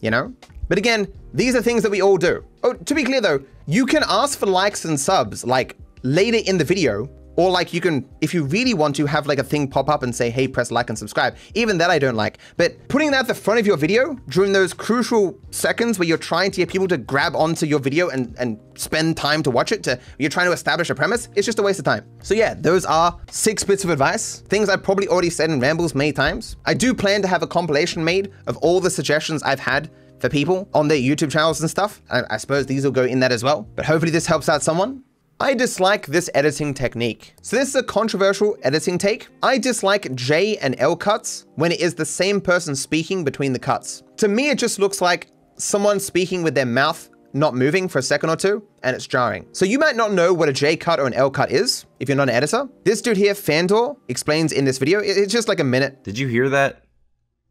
You 0.00 0.10
know? 0.10 0.32
But 0.68 0.78
again, 0.78 1.08
these 1.32 1.54
are 1.54 1.62
things 1.62 1.82
that 1.82 1.90
we 1.90 2.02
all 2.02 2.18
do. 2.18 2.44
Oh, 2.62 2.74
to 2.74 2.94
be 2.94 3.04
clear 3.04 3.20
though, 3.20 3.40
you 3.66 3.86
can 3.86 4.04
ask 4.08 4.38
for 4.38 4.46
likes 4.46 4.84
and 4.84 4.98
subs 4.98 5.44
like 5.44 5.76
later 6.02 6.38
in 6.44 6.58
the 6.58 6.64
video, 6.64 7.08
or 7.38 7.52
like 7.52 7.72
you 7.72 7.80
can, 7.80 8.04
if 8.20 8.34
you 8.34 8.44
really 8.44 8.74
want 8.74 8.96
to, 8.96 9.06
have 9.06 9.28
like 9.28 9.38
a 9.38 9.44
thing 9.44 9.68
pop 9.68 9.88
up 9.88 10.02
and 10.02 10.12
say, 10.12 10.28
hey, 10.28 10.48
press 10.48 10.72
like 10.72 10.88
and 10.88 10.98
subscribe. 10.98 11.36
Even 11.54 11.78
that 11.78 11.88
I 11.88 11.96
don't 11.96 12.16
like. 12.16 12.38
But 12.56 12.88
putting 12.88 13.12
that 13.12 13.20
at 13.20 13.26
the 13.28 13.34
front 13.34 13.60
of 13.60 13.66
your 13.66 13.76
video 13.76 14.14
during 14.28 14.52
those 14.52 14.74
crucial 14.74 15.38
seconds 15.52 16.00
where 16.00 16.08
you're 16.08 16.18
trying 16.18 16.50
to 16.50 16.56
get 16.56 16.68
people 16.68 16.88
to 16.88 16.98
grab 16.98 17.36
onto 17.36 17.64
your 17.64 17.78
video 17.78 18.08
and, 18.08 18.34
and 18.40 18.58
spend 18.74 19.16
time 19.16 19.44
to 19.44 19.52
watch 19.52 19.70
it, 19.70 19.84
to 19.84 20.00
you're 20.18 20.30
trying 20.30 20.46
to 20.46 20.52
establish 20.52 20.90
a 20.90 20.96
premise, 20.96 21.28
it's 21.36 21.46
just 21.46 21.60
a 21.60 21.62
waste 21.62 21.78
of 21.78 21.84
time. 21.84 22.04
So 22.24 22.34
yeah, 22.34 22.54
those 22.54 22.84
are 22.84 23.16
six 23.30 23.62
bits 23.62 23.84
of 23.84 23.90
advice, 23.90 24.40
things 24.48 24.68
I've 24.68 24.82
probably 24.82 25.06
already 25.06 25.30
said 25.30 25.48
in 25.48 25.60
rambles 25.60 25.94
many 25.94 26.12
times. 26.12 26.56
I 26.66 26.74
do 26.74 26.92
plan 26.92 27.22
to 27.22 27.28
have 27.28 27.44
a 27.44 27.46
compilation 27.46 28.02
made 28.04 28.32
of 28.48 28.56
all 28.56 28.80
the 28.80 28.90
suggestions 28.90 29.44
I've 29.44 29.60
had 29.60 29.92
for 30.18 30.28
people 30.28 30.68
on 30.74 30.88
their 30.88 30.98
YouTube 30.98 31.30
channels 31.30 31.60
and 31.60 31.70
stuff. 31.70 32.02
I, 32.10 32.22
I 32.30 32.36
suppose 32.38 32.66
these 32.66 32.84
will 32.84 32.90
go 32.90 33.04
in 33.04 33.20
that 33.20 33.30
as 33.30 33.44
well, 33.44 33.62
but 33.76 33.84
hopefully 33.84 34.10
this 34.10 34.26
helps 34.26 34.48
out 34.48 34.64
someone. 34.64 35.04
I 35.40 35.54
dislike 35.54 36.06
this 36.06 36.28
editing 36.34 36.74
technique. 36.74 37.32
So 37.42 37.56
this 37.56 37.68
is 37.68 37.76
a 37.76 37.82
controversial 37.84 38.56
editing 38.64 38.98
take. 38.98 39.28
I 39.40 39.56
dislike 39.56 40.12
J 40.16 40.56
and 40.56 40.74
L 40.78 40.96
cuts 40.96 41.46
when 41.54 41.70
it 41.70 41.78
is 41.80 41.94
the 41.94 42.04
same 42.04 42.40
person 42.40 42.74
speaking 42.74 43.22
between 43.22 43.52
the 43.52 43.58
cuts. 43.60 44.02
To 44.16 44.26
me, 44.26 44.50
it 44.50 44.58
just 44.58 44.80
looks 44.80 45.00
like 45.00 45.30
someone 45.56 46.00
speaking 46.00 46.42
with 46.42 46.56
their 46.56 46.66
mouth 46.66 47.08
not 47.34 47.54
moving 47.54 47.88
for 47.88 48.00
a 48.00 48.02
second 48.02 48.30
or 48.30 48.36
two, 48.36 48.66
and 48.82 48.96
it's 48.96 49.06
jarring. 49.06 49.46
So 49.52 49.64
you 49.64 49.78
might 49.78 49.94
not 49.94 50.12
know 50.12 50.34
what 50.34 50.48
a 50.48 50.52
J 50.52 50.76
cut 50.76 50.98
or 50.98 51.06
an 51.06 51.14
L 51.14 51.30
cut 51.30 51.52
is 51.52 51.86
if 52.00 52.08
you're 52.08 52.16
not 52.16 52.28
an 52.28 52.34
editor. 52.34 52.68
This 52.82 53.00
dude 53.00 53.16
here, 53.16 53.34
Fandor, 53.34 53.94
explains 54.08 54.50
in 54.50 54.64
this 54.64 54.78
video. 54.78 54.98
It's 54.98 55.32
just 55.32 55.46
like 55.46 55.60
a 55.60 55.64
minute. 55.64 56.02
Did 56.02 56.18
you 56.18 56.26
hear 56.26 56.48
that? 56.48 56.82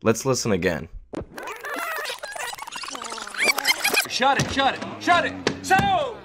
Let's 0.03 0.25
listen 0.25 0.51
again. 0.51 0.89
Shut 4.09 4.41
it, 4.41 4.51
shut 4.51 4.75
it, 4.75 4.83
shut 4.99 5.25
it. 5.25 5.33
So! 5.61 6.17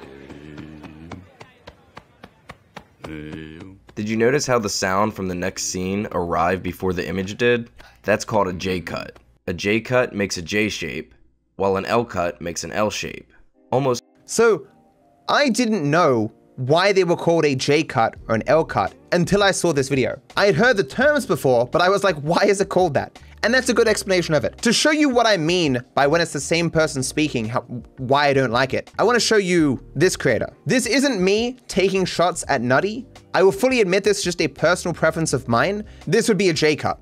Did 3.02 4.09
you 4.09 4.16
notice 4.16 4.47
how 4.47 4.59
the 4.59 4.68
sound 4.68 5.14
from 5.14 5.28
the 5.28 5.35
next 5.35 5.64
scene 5.64 6.09
arrived 6.12 6.62
before 6.62 6.92
the 6.92 7.06
image 7.06 7.37
did? 7.37 7.71
That's 8.02 8.25
called 8.25 8.49
a 8.49 8.52
J 8.52 8.80
cut. 8.80 9.18
A 9.47 9.52
J 9.52 9.80
cut 9.80 10.14
makes 10.14 10.38
a 10.38 10.42
J 10.42 10.68
shape, 10.68 11.14
while 11.56 11.76
an 11.76 11.85
L 11.87 12.04
cut 12.04 12.40
makes 12.40 12.64
an 12.64 12.73
L 12.73 12.90
shape. 12.90 13.32
Almost. 13.71 14.02
So 14.25 14.66
I 15.28 15.49
didn't 15.49 15.88
know 15.88 16.32
why 16.56 16.92
they 16.92 17.04
were 17.04 17.16
called 17.16 17.44
a 17.44 17.54
J 17.54 17.82
cut 17.82 18.14
or 18.28 18.35
an 18.35 18.42
L 18.47 18.64
cut 18.64 18.94
until 19.12 19.42
I 19.42 19.50
saw 19.50 19.73
this 19.73 19.88
video. 19.88 20.21
I 20.37 20.47
had 20.47 20.54
heard 20.54 20.76
the 20.76 20.85
terms 20.85 21.26
before, 21.26 21.66
but 21.66 21.82
I 21.82 21.88
was 21.88 22.04
like, 22.04 22.16
why 22.16 22.44
is 22.44 22.61
it 22.61 22.68
called 22.68 22.94
that? 22.94 23.18
And 23.44 23.52
that's 23.52 23.68
a 23.68 23.75
good 23.75 23.88
explanation 23.88 24.34
of 24.34 24.44
it. 24.44 24.58
To 24.62 24.72
show 24.72 24.92
you 24.92 25.08
what 25.08 25.26
I 25.26 25.37
mean 25.37 25.82
by 25.94 26.06
when 26.06 26.20
it's 26.20 26.32
the 26.32 26.40
same 26.40 26.70
person 26.70 27.02
speaking, 27.02 27.46
how, 27.46 27.62
why 27.99 28.28
I 28.28 28.32
don't 28.32 28.52
like 28.52 28.72
it, 28.72 28.90
I 28.99 29.04
want 29.04 29.16
to 29.16 29.20
show 29.20 29.37
you 29.37 29.84
this 29.96 30.16
creator. 30.16 30.52
This 30.64 30.87
isn't 30.87 31.22
me 31.22 31.56
taking 31.66 32.04
shots 32.04 32.44
at 32.49 32.62
Nutty. 32.62 33.04
I 33.34 33.42
will 33.42 33.52
fully 33.52 33.80
admit 33.80 34.04
this 34.04 34.18
is 34.18 34.25
just 34.25 34.40
a 34.40 34.49
personal 34.49 34.94
preference 34.94 35.32
of 35.32 35.49
mine. 35.49 35.84
This 36.06 36.28
would 36.28 36.38
be 36.38 36.50
a 36.50 36.52
J 36.52 36.76
cut 36.76 37.00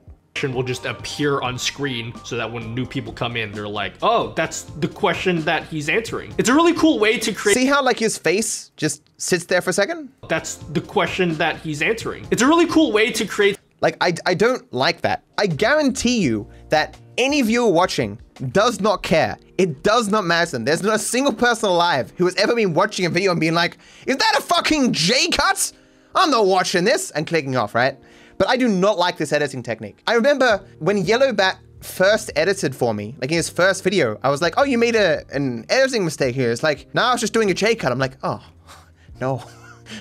will 0.48 0.62
just 0.62 0.86
appear 0.86 1.40
on 1.42 1.58
screen 1.58 2.14
so 2.24 2.36
that 2.36 2.50
when 2.50 2.74
new 2.74 2.86
people 2.86 3.12
come 3.12 3.36
in, 3.36 3.52
they're 3.52 3.68
like, 3.68 3.94
oh, 4.00 4.32
that's 4.34 4.62
the 4.62 4.88
question 4.88 5.42
that 5.42 5.64
he's 5.64 5.88
answering. 5.88 6.32
It's 6.38 6.48
a 6.48 6.54
really 6.54 6.72
cool 6.74 6.98
way 6.98 7.18
to 7.18 7.32
create- 7.32 7.54
See 7.54 7.66
how 7.66 7.82
like 7.82 7.98
his 7.98 8.16
face 8.16 8.70
just 8.76 9.02
sits 9.20 9.44
there 9.44 9.60
for 9.60 9.70
a 9.70 9.72
second? 9.72 10.08
That's 10.28 10.54
the 10.54 10.80
question 10.80 11.34
that 11.34 11.56
he's 11.58 11.82
answering. 11.82 12.26
It's 12.30 12.42
a 12.42 12.46
really 12.46 12.66
cool 12.66 12.90
way 12.92 13.10
to 13.12 13.26
create 13.26 13.58
like, 13.80 13.96
I, 14.00 14.14
I 14.26 14.34
don't 14.34 14.70
like 14.72 15.00
that. 15.02 15.24
I 15.38 15.46
guarantee 15.46 16.20
you 16.20 16.48
that 16.68 16.96
any 17.16 17.42
viewer 17.42 17.70
watching 17.70 18.20
does 18.52 18.80
not 18.80 19.02
care. 19.02 19.38
It 19.58 19.82
does 19.82 20.08
not 20.08 20.24
matter 20.24 20.46
to 20.46 20.52
them. 20.52 20.64
There's 20.64 20.82
not 20.82 20.96
a 20.96 20.98
single 20.98 21.32
person 21.32 21.68
alive 21.68 22.12
who 22.16 22.24
has 22.24 22.34
ever 22.36 22.54
been 22.54 22.74
watching 22.74 23.06
a 23.06 23.10
video 23.10 23.30
and 23.30 23.40
being 23.40 23.54
like, 23.54 23.78
is 24.06 24.16
that 24.16 24.38
a 24.38 24.42
fucking 24.42 24.92
J-cut? 24.92 25.72
I'm 26.14 26.30
not 26.30 26.46
watching 26.46 26.84
this, 26.84 27.10
and 27.12 27.26
clicking 27.26 27.56
off, 27.56 27.74
right? 27.74 27.96
But 28.36 28.48
I 28.48 28.56
do 28.56 28.68
not 28.68 28.98
like 28.98 29.16
this 29.16 29.32
editing 29.32 29.62
technique. 29.62 30.02
I 30.06 30.14
remember 30.14 30.64
when 30.78 31.04
Yellowbat 31.04 31.58
first 31.82 32.30
edited 32.36 32.74
for 32.74 32.92
me, 32.92 33.14
like 33.20 33.30
in 33.30 33.36
his 33.36 33.48
first 33.48 33.84
video, 33.84 34.18
I 34.22 34.30
was 34.30 34.42
like, 34.42 34.54
oh, 34.56 34.64
you 34.64 34.76
made 34.76 34.96
a, 34.96 35.24
an 35.32 35.64
editing 35.68 36.04
mistake 36.04 36.34
here. 36.34 36.50
It's 36.50 36.62
like, 36.62 36.92
now 36.94 37.08
I 37.08 37.12
was 37.12 37.20
just 37.20 37.32
doing 37.32 37.50
a 37.50 37.54
J-cut. 37.54 37.92
I'm 37.92 37.98
like, 37.98 38.16
oh, 38.22 38.44
no, 39.20 39.44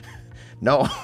no. 0.62 0.88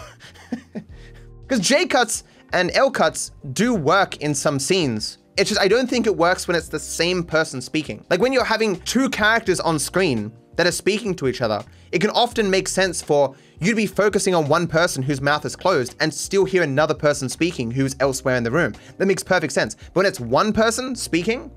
Because 1.47 1.59
J-cuts 1.59 2.23
and 2.53 2.71
L 2.75 2.91
cuts 2.91 3.31
do 3.53 3.73
work 3.73 4.17
in 4.17 4.33
some 4.33 4.59
scenes. 4.59 5.17
It's 5.37 5.49
just, 5.49 5.61
I 5.61 5.67
don't 5.67 5.89
think 5.89 6.07
it 6.07 6.15
works 6.15 6.47
when 6.47 6.55
it's 6.55 6.69
the 6.69 6.79
same 6.79 7.23
person 7.23 7.61
speaking. 7.61 8.05
Like 8.09 8.21
when 8.21 8.31
you're 8.31 8.45
having 8.45 8.79
two 8.81 9.09
characters 9.09 9.59
on 9.59 9.77
screen 9.79 10.31
that 10.55 10.65
are 10.65 10.71
speaking 10.71 11.13
to 11.15 11.27
each 11.27 11.41
other, 11.41 11.63
it 11.91 11.99
can 11.99 12.09
often 12.11 12.49
make 12.49 12.67
sense 12.67 13.01
for 13.01 13.35
you 13.59 13.71
to 13.71 13.75
be 13.75 13.87
focusing 13.87 14.33
on 14.33 14.47
one 14.47 14.67
person 14.67 15.03
whose 15.03 15.21
mouth 15.21 15.45
is 15.45 15.55
closed 15.55 15.95
and 15.99 16.13
still 16.13 16.45
hear 16.45 16.63
another 16.63 16.93
person 16.93 17.27
speaking 17.27 17.71
who's 17.71 17.95
elsewhere 17.99 18.35
in 18.35 18.43
the 18.43 18.51
room. 18.51 18.73
That 18.97 19.05
makes 19.05 19.23
perfect 19.23 19.53
sense. 19.53 19.75
But 19.75 19.95
when 19.95 20.05
it's 20.05 20.19
one 20.19 20.53
person 20.53 20.95
speaking, 20.95 21.51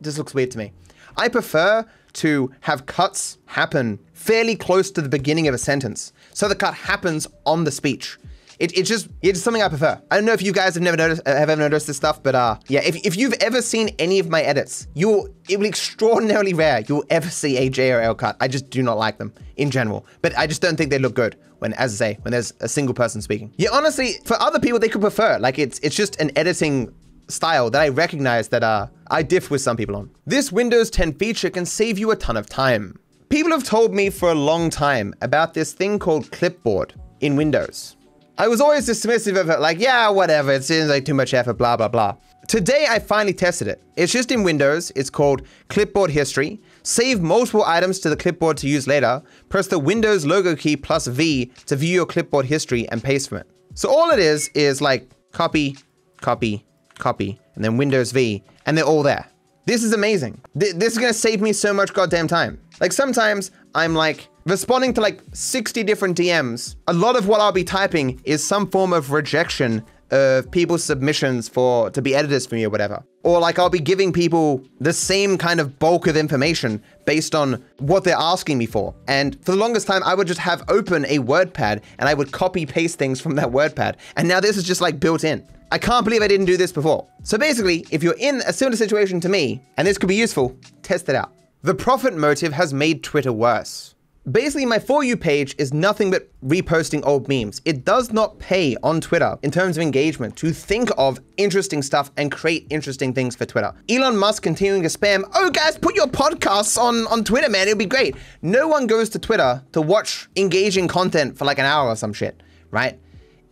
this 0.00 0.18
looks 0.18 0.34
weird 0.34 0.50
to 0.52 0.58
me. 0.58 0.72
I 1.16 1.28
prefer 1.28 1.86
to 2.14 2.50
have 2.60 2.86
cuts 2.86 3.38
happen 3.46 3.98
fairly 4.12 4.56
close 4.56 4.90
to 4.90 5.02
the 5.02 5.08
beginning 5.08 5.48
of 5.48 5.54
a 5.54 5.58
sentence. 5.58 6.12
So 6.32 6.48
the 6.48 6.54
cut 6.54 6.74
happens 6.74 7.26
on 7.44 7.64
the 7.64 7.70
speech. 7.70 8.18
It, 8.58 8.76
it's 8.76 8.88
just 8.88 9.08
it's 9.22 9.40
something 9.40 9.62
I 9.62 9.68
prefer. 9.68 10.00
I 10.10 10.16
don't 10.16 10.24
know 10.24 10.32
if 10.32 10.42
you 10.42 10.52
guys 10.52 10.74
have 10.74 10.82
never 10.82 10.96
noticed 10.96 11.22
uh, 11.26 11.36
have 11.36 11.50
ever 11.50 11.60
noticed 11.60 11.86
this 11.86 11.96
stuff, 11.96 12.22
but 12.22 12.34
uh, 12.34 12.58
yeah, 12.68 12.80
if, 12.80 12.96
if 13.04 13.16
you've 13.16 13.34
ever 13.34 13.60
seen 13.62 13.90
any 13.98 14.18
of 14.18 14.28
my 14.28 14.42
edits, 14.42 14.88
you'll 14.94 15.28
it 15.48 15.56
will 15.56 15.64
be 15.64 15.68
extraordinarily 15.68 16.54
rare 16.54 16.82
you'll 16.88 17.04
ever 17.10 17.28
see 17.28 17.56
a 17.58 17.68
J 17.68 17.92
or 17.92 18.00
L 18.00 18.14
cut. 18.14 18.36
I 18.40 18.48
just 18.48 18.70
do 18.70 18.82
not 18.82 18.98
like 18.98 19.18
them 19.18 19.32
in 19.56 19.70
general, 19.70 20.06
but 20.22 20.36
I 20.38 20.46
just 20.46 20.62
don't 20.62 20.76
think 20.76 20.90
they 20.90 20.98
look 20.98 21.14
good 21.14 21.36
when, 21.58 21.72
as 21.74 21.94
I 21.94 21.96
say, 21.96 22.18
when 22.22 22.32
there's 22.32 22.52
a 22.60 22.68
single 22.68 22.94
person 22.94 23.22
speaking. 23.22 23.52
Yeah, 23.56 23.70
honestly, 23.72 24.14
for 24.24 24.40
other 24.40 24.58
people 24.58 24.78
they 24.78 24.88
could 24.88 25.00
prefer. 25.00 25.38
Like 25.38 25.58
it's 25.58 25.78
it's 25.80 25.96
just 25.96 26.20
an 26.20 26.30
editing 26.36 26.94
style 27.28 27.70
that 27.70 27.82
I 27.82 27.88
recognize 27.88 28.48
that 28.48 28.62
uh, 28.62 28.86
I 29.10 29.22
diff 29.22 29.50
with 29.50 29.60
some 29.60 29.76
people 29.76 29.96
on. 29.96 30.10
This 30.26 30.52
Windows 30.52 30.90
10 30.90 31.14
feature 31.14 31.50
can 31.50 31.66
save 31.66 31.98
you 31.98 32.10
a 32.10 32.16
ton 32.16 32.36
of 32.36 32.48
time. 32.48 32.98
People 33.28 33.50
have 33.50 33.64
told 33.64 33.92
me 33.92 34.10
for 34.10 34.30
a 34.30 34.34
long 34.34 34.70
time 34.70 35.12
about 35.20 35.54
this 35.54 35.72
thing 35.72 35.98
called 35.98 36.30
clipboard 36.30 36.94
in 37.20 37.34
Windows. 37.34 37.95
I 38.38 38.48
was 38.48 38.60
always 38.60 38.86
dismissive 38.86 39.40
of 39.40 39.48
it, 39.48 39.60
like, 39.60 39.78
yeah, 39.78 40.10
whatever, 40.10 40.52
it 40.52 40.62
seems 40.62 40.90
like 40.90 41.06
too 41.06 41.14
much 41.14 41.32
effort, 41.32 41.54
blah, 41.54 41.76
blah, 41.76 41.88
blah. 41.88 42.16
Today, 42.48 42.86
I 42.88 42.98
finally 42.98 43.32
tested 43.32 43.66
it. 43.66 43.82
It's 43.96 44.12
just 44.12 44.30
in 44.30 44.42
Windows. 44.42 44.92
It's 44.94 45.10
called 45.10 45.42
Clipboard 45.68 46.10
History. 46.10 46.60
Save 46.82 47.20
multiple 47.20 47.64
items 47.64 47.98
to 48.00 48.10
the 48.10 48.16
clipboard 48.16 48.56
to 48.58 48.68
use 48.68 48.86
later. 48.86 49.22
Press 49.48 49.66
the 49.66 49.78
Windows 49.78 50.24
logo 50.24 50.54
key 50.54 50.76
plus 50.76 51.06
V 51.06 51.50
to 51.64 51.74
view 51.74 51.92
your 51.92 52.06
clipboard 52.06 52.46
history 52.46 52.88
and 52.90 53.02
paste 53.02 53.30
from 53.30 53.38
it. 53.38 53.50
So 53.74 53.88
all 53.90 54.10
it 54.10 54.20
is, 54.20 54.48
is 54.54 54.80
like 54.80 55.10
copy, 55.32 55.76
copy, 56.20 56.64
copy, 56.98 57.40
and 57.54 57.64
then 57.64 57.78
Windows 57.78 58.12
V, 58.12 58.44
and 58.66 58.76
they're 58.76 58.84
all 58.84 59.02
there. 59.02 59.26
This 59.64 59.82
is 59.82 59.92
amazing. 59.92 60.40
Th 60.58 60.74
this 60.74 60.92
is 60.92 60.98
gonna 60.98 61.12
save 61.12 61.40
me 61.40 61.52
so 61.52 61.72
much 61.72 61.92
goddamn 61.92 62.28
time. 62.28 62.60
Like 62.80 62.92
sometimes 62.92 63.50
I'm 63.74 63.94
like, 63.94 64.28
responding 64.46 64.94
to 64.94 65.00
like 65.00 65.20
60 65.32 65.82
different 65.82 66.16
DMs, 66.16 66.76
a 66.86 66.92
lot 66.92 67.16
of 67.16 67.28
what 67.28 67.40
I'll 67.40 67.52
be 67.52 67.64
typing 67.64 68.20
is 68.24 68.42
some 68.42 68.70
form 68.70 68.92
of 68.92 69.10
rejection 69.10 69.84
of 70.12 70.48
people's 70.52 70.84
submissions 70.84 71.48
for 71.48 71.90
to 71.90 72.00
be 72.00 72.14
editors 72.14 72.46
for 72.46 72.54
me 72.54 72.64
or 72.64 72.70
whatever. 72.70 73.02
Or 73.24 73.40
like 73.40 73.58
I'll 73.58 73.68
be 73.68 73.80
giving 73.80 74.12
people 74.12 74.64
the 74.80 74.92
same 74.92 75.36
kind 75.36 75.58
of 75.58 75.80
bulk 75.80 76.06
of 76.06 76.16
information 76.16 76.80
based 77.06 77.34
on 77.34 77.64
what 77.78 78.04
they're 78.04 78.14
asking 78.16 78.56
me 78.56 78.66
for. 78.66 78.94
And 79.08 79.34
for 79.44 79.50
the 79.50 79.56
longest 79.56 79.88
time, 79.88 80.04
I 80.04 80.14
would 80.14 80.28
just 80.28 80.38
have 80.38 80.62
open 80.68 81.04
a 81.06 81.18
WordPad 81.18 81.82
and 81.98 82.08
I 82.08 82.14
would 82.14 82.30
copy 82.30 82.66
paste 82.66 83.00
things 83.00 83.20
from 83.20 83.34
that 83.34 83.48
WordPad. 83.48 83.96
And 84.16 84.28
now 84.28 84.38
this 84.38 84.56
is 84.56 84.62
just 84.62 84.80
like 84.80 85.00
built 85.00 85.24
in. 85.24 85.44
I 85.72 85.78
can't 85.78 86.04
believe 86.04 86.22
I 86.22 86.28
didn't 86.28 86.46
do 86.46 86.56
this 86.56 86.70
before. 86.70 87.08
So 87.24 87.36
basically, 87.36 87.84
if 87.90 88.04
you're 88.04 88.14
in 88.20 88.42
a 88.46 88.52
similar 88.52 88.76
situation 88.76 89.20
to 89.22 89.28
me, 89.28 89.60
and 89.76 89.88
this 89.88 89.98
could 89.98 90.08
be 90.08 90.14
useful, 90.14 90.56
test 90.82 91.08
it 91.08 91.16
out. 91.16 91.32
The 91.62 91.74
profit 91.74 92.14
motive 92.14 92.52
has 92.52 92.72
made 92.72 93.02
Twitter 93.02 93.32
worse. 93.32 93.95
Basically, 94.30 94.66
my 94.66 94.80
For 94.80 95.04
You 95.04 95.16
page 95.16 95.54
is 95.56 95.72
nothing 95.72 96.10
but 96.10 96.28
reposting 96.44 97.00
old 97.06 97.28
memes. 97.28 97.62
It 97.64 97.84
does 97.84 98.12
not 98.12 98.40
pay 98.40 98.76
on 98.82 99.00
Twitter 99.00 99.38
in 99.44 99.52
terms 99.52 99.76
of 99.76 99.82
engagement 99.82 100.36
to 100.38 100.50
think 100.50 100.90
of 100.98 101.20
interesting 101.36 101.80
stuff 101.80 102.10
and 102.16 102.32
create 102.32 102.66
interesting 102.68 103.14
things 103.14 103.36
for 103.36 103.46
Twitter. 103.46 103.72
Elon 103.88 104.16
Musk 104.16 104.42
continuing 104.42 104.82
to 104.82 104.88
spam, 104.88 105.22
oh 105.36 105.48
guys, 105.50 105.78
put 105.78 105.94
your 105.94 106.08
podcasts 106.08 106.76
on, 106.76 107.06
on 107.06 107.22
Twitter, 107.22 107.48
man, 107.48 107.68
it'll 107.68 107.78
be 107.78 107.86
great. 107.86 108.16
No 108.42 108.66
one 108.66 108.88
goes 108.88 109.08
to 109.10 109.20
Twitter 109.20 109.62
to 109.70 109.80
watch 109.80 110.28
engaging 110.34 110.88
content 110.88 111.38
for 111.38 111.44
like 111.44 111.60
an 111.60 111.66
hour 111.66 111.88
or 111.88 111.94
some 111.94 112.12
shit, 112.12 112.42
right? 112.72 112.98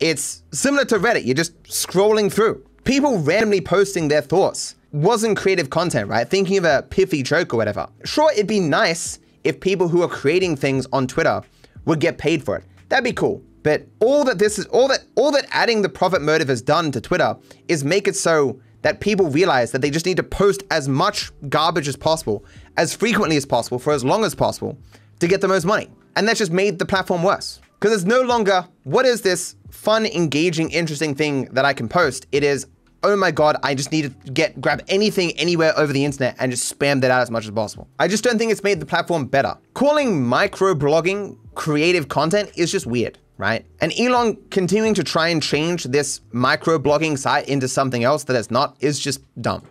It's 0.00 0.42
similar 0.50 0.84
to 0.86 0.98
Reddit, 0.98 1.24
you're 1.24 1.36
just 1.36 1.62
scrolling 1.64 2.32
through. 2.32 2.66
People 2.82 3.20
randomly 3.20 3.60
posting 3.60 4.08
their 4.08 4.22
thoughts 4.22 4.74
wasn't 4.90 5.36
creative 5.36 5.70
content, 5.70 6.08
right? 6.08 6.28
Thinking 6.28 6.58
of 6.58 6.64
a 6.64 6.82
pithy 6.82 7.22
joke 7.22 7.54
or 7.54 7.58
whatever. 7.58 7.88
Sure, 8.04 8.32
it'd 8.32 8.48
be 8.48 8.58
nice 8.58 9.20
if 9.44 9.60
people 9.60 9.88
who 9.88 10.02
are 10.02 10.08
creating 10.08 10.56
things 10.56 10.86
on 10.92 11.06
Twitter 11.06 11.42
would 11.84 12.00
get 12.00 12.18
paid 12.18 12.42
for 12.42 12.56
it. 12.56 12.64
That'd 12.88 13.04
be 13.04 13.12
cool. 13.12 13.42
But 13.62 13.86
all 14.00 14.24
that 14.24 14.38
this 14.38 14.58
is, 14.58 14.66
all 14.66 14.88
that, 14.88 15.04
all 15.14 15.30
that 15.32 15.46
adding 15.50 15.82
the 15.82 15.88
profit 15.88 16.20
motive 16.20 16.48
has 16.48 16.60
done 16.60 16.92
to 16.92 17.00
Twitter 17.00 17.36
is 17.68 17.84
make 17.84 18.06
it 18.06 18.16
so 18.16 18.60
that 18.82 19.00
people 19.00 19.30
realize 19.30 19.72
that 19.72 19.80
they 19.80 19.88
just 19.90 20.04
need 20.04 20.18
to 20.18 20.22
post 20.22 20.62
as 20.70 20.88
much 20.88 21.32
garbage 21.48 21.88
as 21.88 21.96
possible, 21.96 22.44
as 22.76 22.94
frequently 22.94 23.36
as 23.36 23.46
possible, 23.46 23.78
for 23.78 23.94
as 23.94 24.04
long 24.04 24.24
as 24.24 24.34
possible, 24.34 24.78
to 25.20 25.26
get 25.26 25.40
the 25.40 25.48
most 25.48 25.64
money. 25.64 25.88
And 26.16 26.28
that's 26.28 26.38
just 26.38 26.52
made 26.52 26.78
the 26.78 26.84
platform 26.84 27.22
worse. 27.22 27.60
Because 27.80 27.94
it's 27.94 28.04
no 28.04 28.20
longer, 28.20 28.66
what 28.84 29.06
is 29.06 29.22
this 29.22 29.56
fun, 29.70 30.04
engaging, 30.06 30.70
interesting 30.70 31.14
thing 31.14 31.46
that 31.46 31.64
I 31.64 31.72
can 31.72 31.88
post? 31.88 32.26
It 32.32 32.44
is, 32.44 32.66
oh 33.04 33.14
my 33.14 33.30
god, 33.30 33.56
I 33.62 33.75
just 33.75 33.92
need 33.92 34.02
to 34.02 34.32
get 34.32 34.61
grab 34.61 34.82
anything 34.88 35.32
anywhere 35.32 35.78
over 35.78 35.92
the 35.92 36.04
internet 36.04 36.34
and 36.38 36.50
just 36.50 36.76
spam 36.76 37.00
that 37.02 37.11
out 37.11 37.20
as 37.20 37.30
much 37.30 37.44
as 37.44 37.50
possible. 37.50 37.87
I 37.99 38.08
just 38.08 38.25
don't 38.25 38.38
think 38.38 38.50
it's 38.50 38.64
made 38.64 38.80
the 38.80 38.87
platform 38.87 39.26
better. 39.26 39.56
Calling 39.75 40.25
microblogging 40.25 41.37
creative 41.54 42.08
content 42.08 42.50
is 42.56 42.73
just 42.73 42.87
weird, 42.87 43.18
right? 43.37 43.64
And 43.80 43.92
Elon 43.99 44.37
continuing 44.50 44.94
to 44.94 45.04
try 45.04 45.28
and 45.28 45.42
change 45.42 45.84
this 45.84 46.20
microblogging 46.32 47.18
site 47.18 47.49
into 47.49 47.68
something 47.68 48.02
else 48.02 48.25
that 48.25 48.37
it's 48.37 48.50
not 48.50 48.76
is 48.80 48.99
just 48.99 49.20
dumb. 49.40 49.62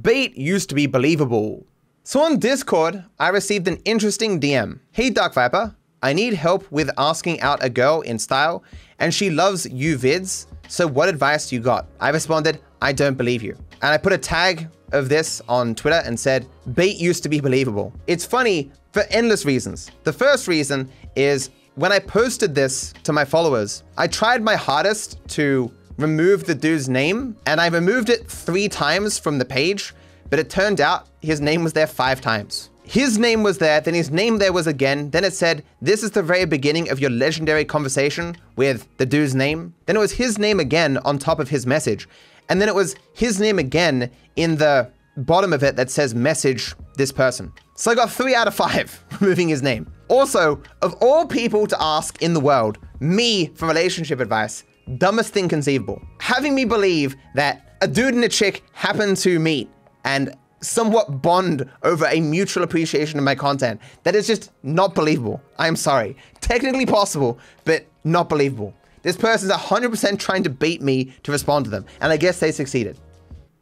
Bait 0.00 0.36
used 0.36 0.70
to 0.70 0.74
be 0.74 0.86
believable. 0.86 1.66
So 2.04 2.22
on 2.22 2.38
Discord, 2.38 3.04
I 3.20 3.28
received 3.28 3.68
an 3.68 3.76
interesting 3.84 4.40
DM. 4.40 4.80
Hey 4.90 5.10
Dark 5.10 5.34
Viper, 5.34 5.76
I 6.02 6.14
need 6.14 6.34
help 6.34 6.70
with 6.72 6.90
asking 6.98 7.40
out 7.42 7.62
a 7.62 7.70
girl 7.70 8.00
in 8.00 8.18
style, 8.18 8.64
and 9.02 9.12
she 9.12 9.30
loves 9.30 9.66
you 9.66 9.98
vids, 9.98 10.46
so 10.68 10.86
what 10.86 11.08
advice 11.08 11.50
you 11.50 11.58
got? 11.58 11.86
I 12.00 12.10
responded, 12.10 12.60
I 12.80 12.92
don't 12.92 13.18
believe 13.18 13.42
you. 13.42 13.56
And 13.82 13.90
I 13.92 13.98
put 13.98 14.12
a 14.12 14.18
tag 14.18 14.68
of 14.92 15.08
this 15.08 15.42
on 15.48 15.74
Twitter 15.74 16.00
and 16.06 16.18
said, 16.18 16.46
bait 16.74 16.98
used 16.98 17.24
to 17.24 17.28
be 17.28 17.40
believable. 17.40 17.92
It's 18.06 18.24
funny 18.24 18.70
for 18.92 19.02
endless 19.10 19.44
reasons. 19.44 19.90
The 20.04 20.12
first 20.12 20.46
reason 20.46 20.88
is 21.16 21.50
when 21.74 21.90
I 21.90 21.98
posted 21.98 22.54
this 22.54 22.94
to 23.02 23.12
my 23.12 23.24
followers, 23.24 23.82
I 23.98 24.06
tried 24.06 24.40
my 24.40 24.54
hardest 24.54 25.18
to 25.30 25.72
remove 25.98 26.44
the 26.44 26.54
dude's 26.54 26.88
name 26.88 27.36
and 27.46 27.60
I 27.60 27.66
removed 27.66 28.08
it 28.08 28.30
three 28.30 28.68
times 28.68 29.18
from 29.18 29.36
the 29.36 29.44
page, 29.44 29.94
but 30.30 30.38
it 30.38 30.48
turned 30.48 30.80
out 30.80 31.08
his 31.22 31.40
name 31.40 31.64
was 31.64 31.72
there 31.72 31.88
five 31.88 32.20
times. 32.20 32.70
His 32.84 33.18
name 33.18 33.42
was 33.42 33.58
there, 33.58 33.80
then 33.80 33.94
his 33.94 34.10
name 34.10 34.38
there 34.38 34.52
was 34.52 34.66
again. 34.66 35.10
Then 35.10 35.24
it 35.24 35.32
said, 35.32 35.64
This 35.80 36.02
is 36.02 36.10
the 36.10 36.22
very 36.22 36.44
beginning 36.44 36.90
of 36.90 37.00
your 37.00 37.10
legendary 37.10 37.64
conversation 37.64 38.36
with 38.56 38.88
the 38.98 39.06
dude's 39.06 39.34
name. 39.34 39.74
Then 39.86 39.96
it 39.96 40.00
was 40.00 40.12
his 40.12 40.38
name 40.38 40.58
again 40.58 40.98
on 40.98 41.18
top 41.18 41.38
of 41.38 41.48
his 41.48 41.66
message. 41.66 42.08
And 42.48 42.60
then 42.60 42.68
it 42.68 42.74
was 42.74 42.96
his 43.12 43.40
name 43.40 43.58
again 43.58 44.10
in 44.36 44.56
the 44.56 44.90
bottom 45.16 45.52
of 45.52 45.62
it 45.62 45.76
that 45.76 45.90
says, 45.90 46.14
Message 46.14 46.74
this 46.96 47.12
person. 47.12 47.52
So 47.76 47.90
I 47.90 47.94
got 47.94 48.10
three 48.10 48.34
out 48.34 48.48
of 48.48 48.54
five 48.54 49.04
removing 49.20 49.48
his 49.48 49.62
name. 49.62 49.90
Also, 50.08 50.60
of 50.82 50.94
all 51.00 51.26
people 51.26 51.66
to 51.68 51.76
ask 51.80 52.20
in 52.20 52.34
the 52.34 52.40
world, 52.40 52.78
me 53.00 53.46
for 53.54 53.66
relationship 53.66 54.20
advice, 54.20 54.64
dumbest 54.98 55.32
thing 55.32 55.48
conceivable. 55.48 56.02
Having 56.18 56.54
me 56.54 56.64
believe 56.64 57.16
that 57.34 57.76
a 57.80 57.88
dude 57.88 58.14
and 58.14 58.24
a 58.24 58.28
chick 58.28 58.62
happen 58.72 59.14
to 59.16 59.38
meet 59.38 59.70
and 60.04 60.34
somewhat 60.62 61.20
bond 61.20 61.68
over 61.82 62.06
a 62.06 62.20
mutual 62.20 62.62
appreciation 62.62 63.18
of 63.18 63.24
my 63.24 63.34
content. 63.34 63.80
That 64.04 64.14
is 64.14 64.26
just 64.26 64.50
not 64.62 64.94
believable. 64.94 65.42
I'm 65.58 65.76
sorry. 65.76 66.16
Technically 66.40 66.86
possible, 66.86 67.38
but 67.64 67.86
not 68.04 68.28
believable. 68.28 68.74
This 69.02 69.16
person's 69.16 69.52
100% 69.52 70.18
trying 70.18 70.44
to 70.44 70.50
bait 70.50 70.80
me 70.80 71.12
to 71.24 71.32
respond 71.32 71.64
to 71.66 71.70
them, 71.70 71.84
and 72.00 72.12
I 72.12 72.16
guess 72.16 72.38
they 72.38 72.52
succeeded. 72.52 72.98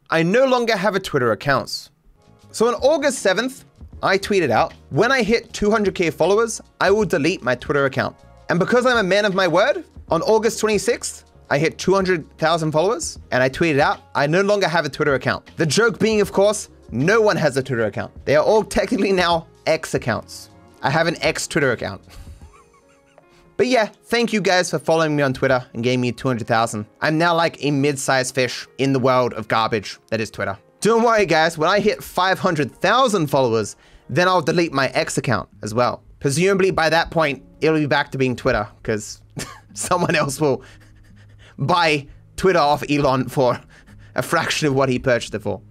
I 0.09 0.23
no 0.23 0.45
longer 0.45 0.77
have 0.77 0.95
a 0.95 0.99
Twitter 0.99 1.31
account. 1.31 1.89
So 2.51 2.67
on 2.67 2.75
August 2.75 3.25
7th, 3.25 3.63
I 4.03 4.17
tweeted 4.17 4.49
out, 4.49 4.73
when 4.89 5.11
I 5.11 5.23
hit 5.23 5.51
200k 5.53 6.13
followers, 6.13 6.61
I 6.79 6.91
will 6.91 7.05
delete 7.05 7.41
my 7.41 7.55
Twitter 7.55 7.85
account. 7.85 8.15
And 8.49 8.59
because 8.59 8.85
I'm 8.85 8.97
a 8.97 9.03
man 9.03 9.25
of 9.25 9.33
my 9.33 9.47
word, 9.47 9.83
on 10.09 10.21
August 10.23 10.61
26th, 10.61 11.23
I 11.49 11.57
hit 11.57 11.77
200,000 11.77 12.71
followers 12.71 13.19
and 13.31 13.41
I 13.41 13.49
tweeted 13.49 13.79
out, 13.79 14.01
I 14.15 14.27
no 14.27 14.41
longer 14.41 14.67
have 14.67 14.85
a 14.85 14.89
Twitter 14.89 15.15
account. 15.15 15.49
The 15.57 15.65
joke 15.65 15.99
being, 15.99 16.19
of 16.21 16.31
course, 16.31 16.69
no 16.91 17.21
one 17.21 17.37
has 17.37 17.55
a 17.57 17.63
Twitter 17.63 17.85
account. 17.85 18.13
They 18.25 18.35
are 18.35 18.43
all 18.43 18.63
technically 18.63 19.11
now 19.11 19.47
X 19.65 19.93
accounts. 19.93 20.49
I 20.81 20.89
have 20.89 21.07
an 21.07 21.15
X 21.21 21.47
Twitter 21.47 21.71
account. 21.71 22.01
but 23.57 23.67
yeah, 23.67 23.85
thank 23.85 24.33
you 24.33 24.41
guys 24.41 24.69
for 24.69 24.79
following 24.79 25.15
me 25.15 25.23
on 25.23 25.33
Twitter 25.33 25.65
and 25.73 25.83
giving 25.83 26.01
me 26.01 26.11
200,000. 26.11 26.85
I'm 27.01 27.17
now 27.17 27.35
like 27.35 27.63
a 27.63 27.71
mid-sized 27.71 28.35
fish 28.35 28.67
in 28.77 28.93
the 28.93 28.99
world 28.99 29.33
of 29.33 29.47
garbage 29.47 29.99
that 30.09 30.19
is 30.19 30.29
Twitter. 30.29 30.57
Don't 30.81 31.03
worry 31.03 31.25
guys, 31.25 31.57
when 31.57 31.69
I 31.69 31.79
hit 31.79 32.03
500,000 32.03 33.27
followers, 33.27 33.75
then 34.09 34.27
I'll 34.27 34.41
delete 34.41 34.73
my 34.73 34.87
X 34.89 35.17
account 35.17 35.47
as 35.61 35.73
well. 35.73 36.03
Presumably 36.19 36.71
by 36.71 36.89
that 36.89 37.11
point, 37.11 37.43
it'll 37.61 37.79
be 37.79 37.85
back 37.85 38.11
to 38.11 38.17
being 38.17 38.35
Twitter 38.35 38.67
because 38.81 39.21
someone 39.73 40.15
else 40.15 40.41
will 40.41 40.63
buy 41.57 42.07
Twitter 42.35 42.59
off 42.59 42.83
Elon 42.89 43.29
for 43.29 43.61
a 44.15 44.21
fraction 44.21 44.67
of 44.67 44.73
what 44.73 44.89
he 44.89 44.99
purchased 44.99 45.33
it 45.35 45.41
for. 45.43 45.61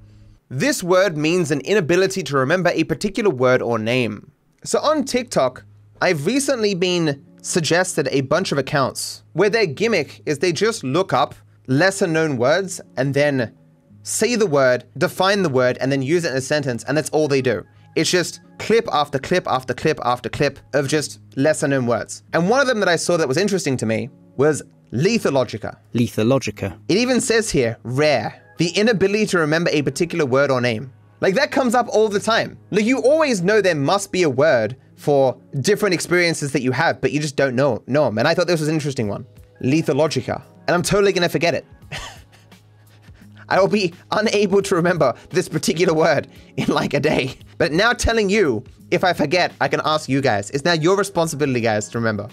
This 0.53 0.83
word 0.83 1.17
means 1.17 1.53
an 1.53 1.61
inability 1.61 2.25
to 2.25 2.37
remember 2.37 2.71
a 2.71 2.83
particular 2.83 3.31
word 3.31 3.63
or 3.63 3.79
name. 3.79 4.33
So 4.65 4.81
on 4.81 5.05
TikTok, 5.05 5.65
I've 6.03 6.27
recently 6.27 6.75
been 6.75 7.25
suggested 7.41 8.09
a 8.11 8.23
bunch 8.23 8.51
of 8.51 8.59
accounts 8.59 9.23
where 9.33 9.49
their 9.49 9.67
gimmick 9.67 10.23
is 10.27 10.41
they 10.41 10.51
just 10.51 10.83
look 10.83 11.13
up 11.13 11.37
lesser 11.69 12.09
known 12.09 12.37
words 12.37 12.81
and 12.97 13.15
then 13.15 13.57
say 14.03 14.35
the 14.35 14.45
word, 14.45 14.87
define 14.99 15.45
the 15.45 15.49
word, 15.49 15.79
and 15.81 15.93
then 15.93 16.03
use 16.03 16.25
it 16.25 16.33
in 16.33 16.37
a 16.37 16.41
sentence, 16.41 16.83
and 16.83 16.97
that's 16.97 17.11
all 17.11 17.29
they 17.29 17.43
do. 17.43 17.65
It's 17.95 18.11
just 18.11 18.41
clip 18.59 18.89
after 18.93 19.21
clip 19.21 19.47
after 19.47 19.73
clip 19.73 20.01
after 20.05 20.29
clip 20.29 20.59
of 20.75 20.89
just 20.89 21.21
lesser 21.37 21.69
known 21.69 21.87
words. 21.87 22.25
And 22.33 22.51
one 22.51 22.61
of 22.61 22.67
them 22.67 22.81
that 22.81 22.89
I 22.89 22.97
saw 22.97 23.17
that 23.19 23.29
was 23.29 23.37
interesting 23.37 23.77
to 23.77 23.87
me 23.87 24.11
was 24.37 24.65
lethologica. 24.93 25.77
Lethologica. 25.95 26.77
It 26.89 26.97
even 26.97 27.21
says 27.21 27.51
here, 27.51 27.79
rare 27.85 28.43
the 28.61 28.69
inability 28.77 29.25
to 29.25 29.39
remember 29.39 29.71
a 29.73 29.81
particular 29.81 30.27
word 30.27 30.51
or 30.51 30.61
name. 30.61 30.93
Like 31.23 31.35
that 31.37 31.51
comes 31.51 31.75
up 31.75 31.89
all 31.89 32.11
the 32.11 32.21
time. 32.21 32.59
Like 32.71 32.85
you 32.85 32.99
always 32.99 33.41
know 33.41 33.63
there 33.63 33.75
must 33.75 34.13
be 34.13 34.23
a 34.23 34.29
word 34.29 34.77
for 34.97 35.35
different 35.63 35.95
experiences 35.95 36.53
that 36.53 36.61
you 36.61 36.71
have, 36.71 37.01
but 37.01 37.11
you 37.11 37.21
just 37.21 37.37
don't 37.37 37.57
know, 37.57 37.83
know 37.87 38.05
them. 38.05 38.19
And 38.19 38.29
I 38.29 38.35
thought 38.35 38.47
this 38.47 38.61
was 38.61 38.69
an 38.69 38.75
interesting 38.75 39.09
one. 39.09 39.25
Lethologica. 39.63 40.43
And 40.69 40.75
I'm 40.75 40.83
totally 40.83 41.15
gonna 41.15 41.31
forget 41.31 41.55
it. 41.55 41.65
I 43.49 43.59
will 43.59 43.67
be 43.67 43.95
unable 44.11 44.61
to 44.61 44.75
remember 44.75 45.15
this 45.31 45.49
particular 45.49 45.95
word 45.95 46.29
in 46.59 46.67
like 46.67 46.93
a 46.93 47.01
day. 47.01 47.39
But 47.57 47.73
now 47.73 47.95
telling 47.95 48.29
you, 48.29 48.63
if 48.91 49.05
I 49.05 49.15
forget, 49.15 49.55
I 49.63 49.69
can 49.69 49.81
ask 49.87 50.07
you 50.07 50.21
guys. 50.21 50.51
It's 50.51 50.67
now 50.67 50.75
your 50.75 50.99
responsibility, 50.99 51.63
guys, 51.63 51.89
to 51.89 51.99
remember. 51.99 52.29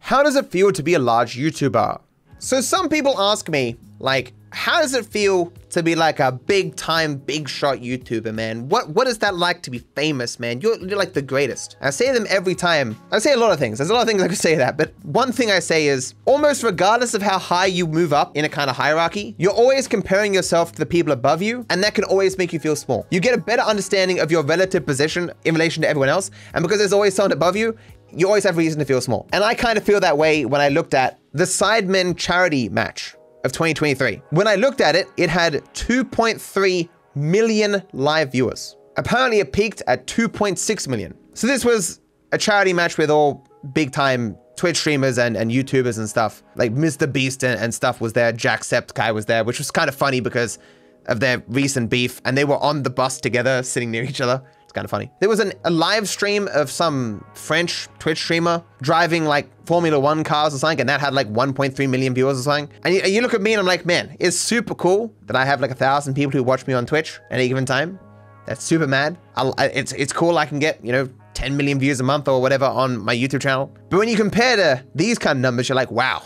How 0.00 0.24
does 0.24 0.34
it 0.34 0.50
feel 0.50 0.72
to 0.72 0.82
be 0.82 0.94
a 0.94 0.98
large 0.98 1.36
YouTuber? 1.36 2.00
So 2.40 2.60
some 2.60 2.88
people 2.88 3.16
ask 3.20 3.48
me, 3.48 3.76
like, 4.00 4.32
how 4.50 4.80
does 4.80 4.94
it 4.94 5.06
feel 5.06 5.52
to 5.70 5.82
be 5.82 5.94
like 5.94 6.20
a 6.20 6.32
big 6.32 6.76
time, 6.76 7.16
big 7.16 7.48
shot 7.48 7.78
YouTuber, 7.78 8.34
man? 8.34 8.68
What 8.68 8.90
what 8.90 9.06
is 9.06 9.18
that 9.18 9.36
like 9.36 9.62
to 9.62 9.70
be 9.70 9.78
famous, 9.78 10.38
man? 10.40 10.60
You're, 10.60 10.78
you're 10.78 10.98
like 10.98 11.12
the 11.12 11.22
greatest. 11.22 11.76
I 11.80 11.90
say 11.90 12.12
them 12.12 12.26
every 12.28 12.54
time. 12.54 12.96
I 13.12 13.18
say 13.18 13.32
a 13.32 13.36
lot 13.36 13.52
of 13.52 13.58
things. 13.58 13.78
There's 13.78 13.90
a 13.90 13.94
lot 13.94 14.02
of 14.02 14.08
things 14.08 14.22
I 14.22 14.28
could 14.28 14.38
say 14.38 14.54
that, 14.56 14.76
but 14.76 14.92
one 15.04 15.32
thing 15.32 15.50
I 15.50 15.58
say 15.58 15.86
is 15.86 16.14
almost 16.24 16.62
regardless 16.62 17.14
of 17.14 17.22
how 17.22 17.38
high 17.38 17.66
you 17.66 17.86
move 17.86 18.12
up 18.12 18.36
in 18.36 18.44
a 18.44 18.48
kind 18.48 18.70
of 18.70 18.76
hierarchy, 18.76 19.34
you're 19.38 19.52
always 19.52 19.88
comparing 19.88 20.34
yourself 20.34 20.72
to 20.72 20.78
the 20.78 20.86
people 20.86 21.12
above 21.12 21.42
you, 21.42 21.64
and 21.70 21.82
that 21.82 21.94
can 21.94 22.04
always 22.04 22.38
make 22.38 22.52
you 22.52 22.58
feel 22.58 22.76
small. 22.76 23.06
You 23.10 23.20
get 23.20 23.34
a 23.34 23.40
better 23.40 23.62
understanding 23.62 24.20
of 24.20 24.30
your 24.30 24.42
relative 24.42 24.86
position 24.86 25.30
in 25.44 25.54
relation 25.54 25.82
to 25.82 25.88
everyone 25.88 26.08
else, 26.08 26.30
and 26.54 26.62
because 26.62 26.78
there's 26.78 26.92
always 26.92 27.14
someone 27.14 27.32
above 27.32 27.56
you, 27.56 27.76
you 28.12 28.26
always 28.26 28.44
have 28.44 28.56
reason 28.56 28.78
to 28.78 28.84
feel 28.84 29.00
small. 29.00 29.28
And 29.32 29.44
I 29.44 29.54
kind 29.54 29.76
of 29.76 29.84
feel 29.84 30.00
that 30.00 30.16
way 30.16 30.44
when 30.44 30.60
I 30.60 30.68
looked 30.68 30.94
at 30.94 31.18
the 31.32 31.44
Sidemen 31.44 32.16
charity 32.16 32.68
match 32.68 33.14
of 33.44 33.52
2023. 33.52 34.22
When 34.30 34.46
I 34.46 34.56
looked 34.56 34.80
at 34.80 34.96
it, 34.96 35.08
it 35.16 35.30
had 35.30 35.54
2.3 35.74 36.88
million 37.14 37.82
live 37.92 38.32
viewers. 38.32 38.76
Apparently 38.96 39.40
it 39.40 39.52
peaked 39.52 39.82
at 39.86 40.06
2.6 40.06 40.88
million. 40.88 41.14
So 41.34 41.46
this 41.46 41.64
was 41.64 42.00
a 42.32 42.38
charity 42.38 42.72
match 42.72 42.98
with 42.98 43.10
all 43.10 43.46
big 43.72 43.92
time 43.92 44.36
Twitch 44.56 44.76
streamers 44.76 45.18
and, 45.18 45.36
and 45.36 45.50
YouTubers 45.50 45.98
and 45.98 46.08
stuff. 46.08 46.42
Like 46.56 46.74
Mr. 46.74 47.10
Beast 47.10 47.44
and, 47.44 47.60
and 47.60 47.72
stuff 47.72 48.00
was 48.00 48.12
there. 48.12 48.32
Jacksepticeye 48.32 49.14
was 49.14 49.26
there, 49.26 49.44
which 49.44 49.58
was 49.58 49.70
kind 49.70 49.88
of 49.88 49.94
funny 49.94 50.20
because 50.20 50.58
of 51.06 51.20
their 51.20 51.42
recent 51.46 51.90
beef. 51.90 52.20
And 52.24 52.36
they 52.36 52.44
were 52.44 52.58
on 52.58 52.82
the 52.82 52.90
bus 52.90 53.20
together, 53.20 53.62
sitting 53.62 53.90
near 53.90 54.02
each 54.02 54.20
other. 54.20 54.42
Kind 54.78 54.84
of 54.84 54.92
funny. 54.92 55.10
There 55.18 55.28
was 55.28 55.40
an, 55.40 55.54
a 55.64 55.70
live 55.70 56.08
stream 56.08 56.46
of 56.54 56.70
some 56.70 57.24
French 57.34 57.88
Twitch 57.98 58.18
streamer 58.18 58.62
driving 58.80 59.24
like 59.24 59.48
Formula 59.66 59.98
One 59.98 60.22
cars 60.22 60.54
or 60.54 60.58
something, 60.58 60.78
and 60.78 60.88
that 60.88 61.00
had 61.00 61.14
like 61.14 61.28
1.3 61.32 61.90
million 61.90 62.14
viewers 62.14 62.38
or 62.38 62.42
something. 62.42 62.68
And 62.84 62.94
you, 62.94 63.02
you 63.02 63.20
look 63.20 63.34
at 63.34 63.42
me 63.42 63.54
and 63.54 63.58
I'm 63.58 63.66
like, 63.66 63.84
man, 63.84 64.16
it's 64.20 64.36
super 64.36 64.76
cool 64.76 65.12
that 65.26 65.34
I 65.34 65.44
have 65.44 65.60
like 65.60 65.72
a 65.72 65.74
thousand 65.74 66.14
people 66.14 66.30
who 66.30 66.44
watch 66.44 66.64
me 66.68 66.74
on 66.74 66.86
Twitch 66.86 67.18
at 67.28 67.40
any 67.40 67.48
given 67.48 67.66
time. 67.66 67.98
That's 68.46 68.62
super 68.62 68.86
mad. 68.86 69.18
I'll, 69.34 69.52
it's 69.58 69.90
it's 69.94 70.12
cool. 70.12 70.38
I 70.38 70.46
can 70.46 70.60
get 70.60 70.78
you 70.84 70.92
know 70.92 71.08
10 71.34 71.56
million 71.56 71.80
views 71.80 71.98
a 71.98 72.04
month 72.04 72.28
or 72.28 72.40
whatever 72.40 72.66
on 72.66 72.98
my 72.98 73.16
YouTube 73.16 73.40
channel. 73.40 73.74
But 73.90 73.98
when 73.98 74.08
you 74.08 74.14
compare 74.14 74.54
to 74.54 74.84
these 74.94 75.18
kind 75.18 75.38
of 75.38 75.42
numbers, 75.42 75.68
you're 75.68 75.74
like, 75.74 75.90
wow, 75.90 76.22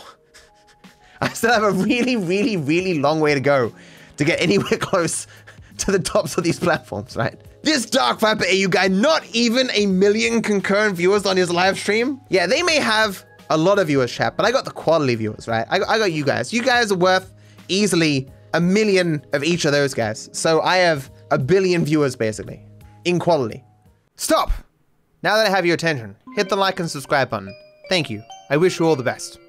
I 1.21 1.29
still 1.29 1.51
have 1.51 1.63
a 1.63 1.71
really, 1.71 2.17
really, 2.17 2.57
really 2.57 2.99
long 2.99 3.19
way 3.19 3.33
to 3.33 3.39
go 3.39 3.73
to 4.17 4.23
get 4.23 4.39
anywhere 4.39 4.77
close 4.79 5.25
to 5.79 5.91
the 5.91 5.99
tops 5.99 6.37
of 6.37 6.43
these 6.43 6.59
platforms, 6.59 7.15
right? 7.15 7.39
This 7.63 7.85
Dark 7.85 8.19
Viper 8.19 8.45
AU 8.45 8.67
guy, 8.67 8.87
not 8.87 9.25
even 9.33 9.69
a 9.71 9.85
million 9.85 10.41
concurrent 10.41 10.95
viewers 10.97 11.25
on 11.25 11.37
his 11.37 11.49
live 11.49 11.77
stream. 11.77 12.19
Yeah, 12.29 12.45
they 12.45 12.61
may 12.61 12.77
have 12.77 13.25
a 13.49 13.57
lot 13.57 13.79
of 13.79 13.87
viewers, 13.87 14.11
chat, 14.11 14.35
but 14.35 14.45
I 14.45 14.51
got 14.51 14.65
the 14.65 14.71
quality 14.71 15.15
viewers, 15.15 15.47
right? 15.47 15.65
I, 15.69 15.79
I 15.83 15.97
got 15.97 16.11
you 16.11 16.25
guys. 16.25 16.51
You 16.51 16.63
guys 16.63 16.91
are 16.91 16.97
worth 16.97 17.33
easily 17.67 18.29
a 18.53 18.61
million 18.61 19.25
of 19.33 19.43
each 19.43 19.65
of 19.65 19.71
those 19.71 19.93
guys. 19.93 20.29
So 20.33 20.61
I 20.61 20.77
have 20.77 21.09
a 21.31 21.37
billion 21.37 21.85
viewers, 21.85 22.15
basically, 22.15 22.61
in 23.05 23.19
quality. 23.19 23.63
Stop! 24.15 24.51
Now 25.23 25.37
that 25.37 25.47
I 25.47 25.49
have 25.49 25.65
your 25.65 25.75
attention, 25.75 26.15
hit 26.35 26.49
the 26.49 26.55
like 26.55 26.79
and 26.79 26.89
subscribe 26.89 27.29
button. 27.29 27.53
Thank 27.89 28.09
you. 28.09 28.21
I 28.49 28.57
wish 28.57 28.79
you 28.79 28.85
all 28.85 28.95
the 28.95 29.03
best. 29.03 29.39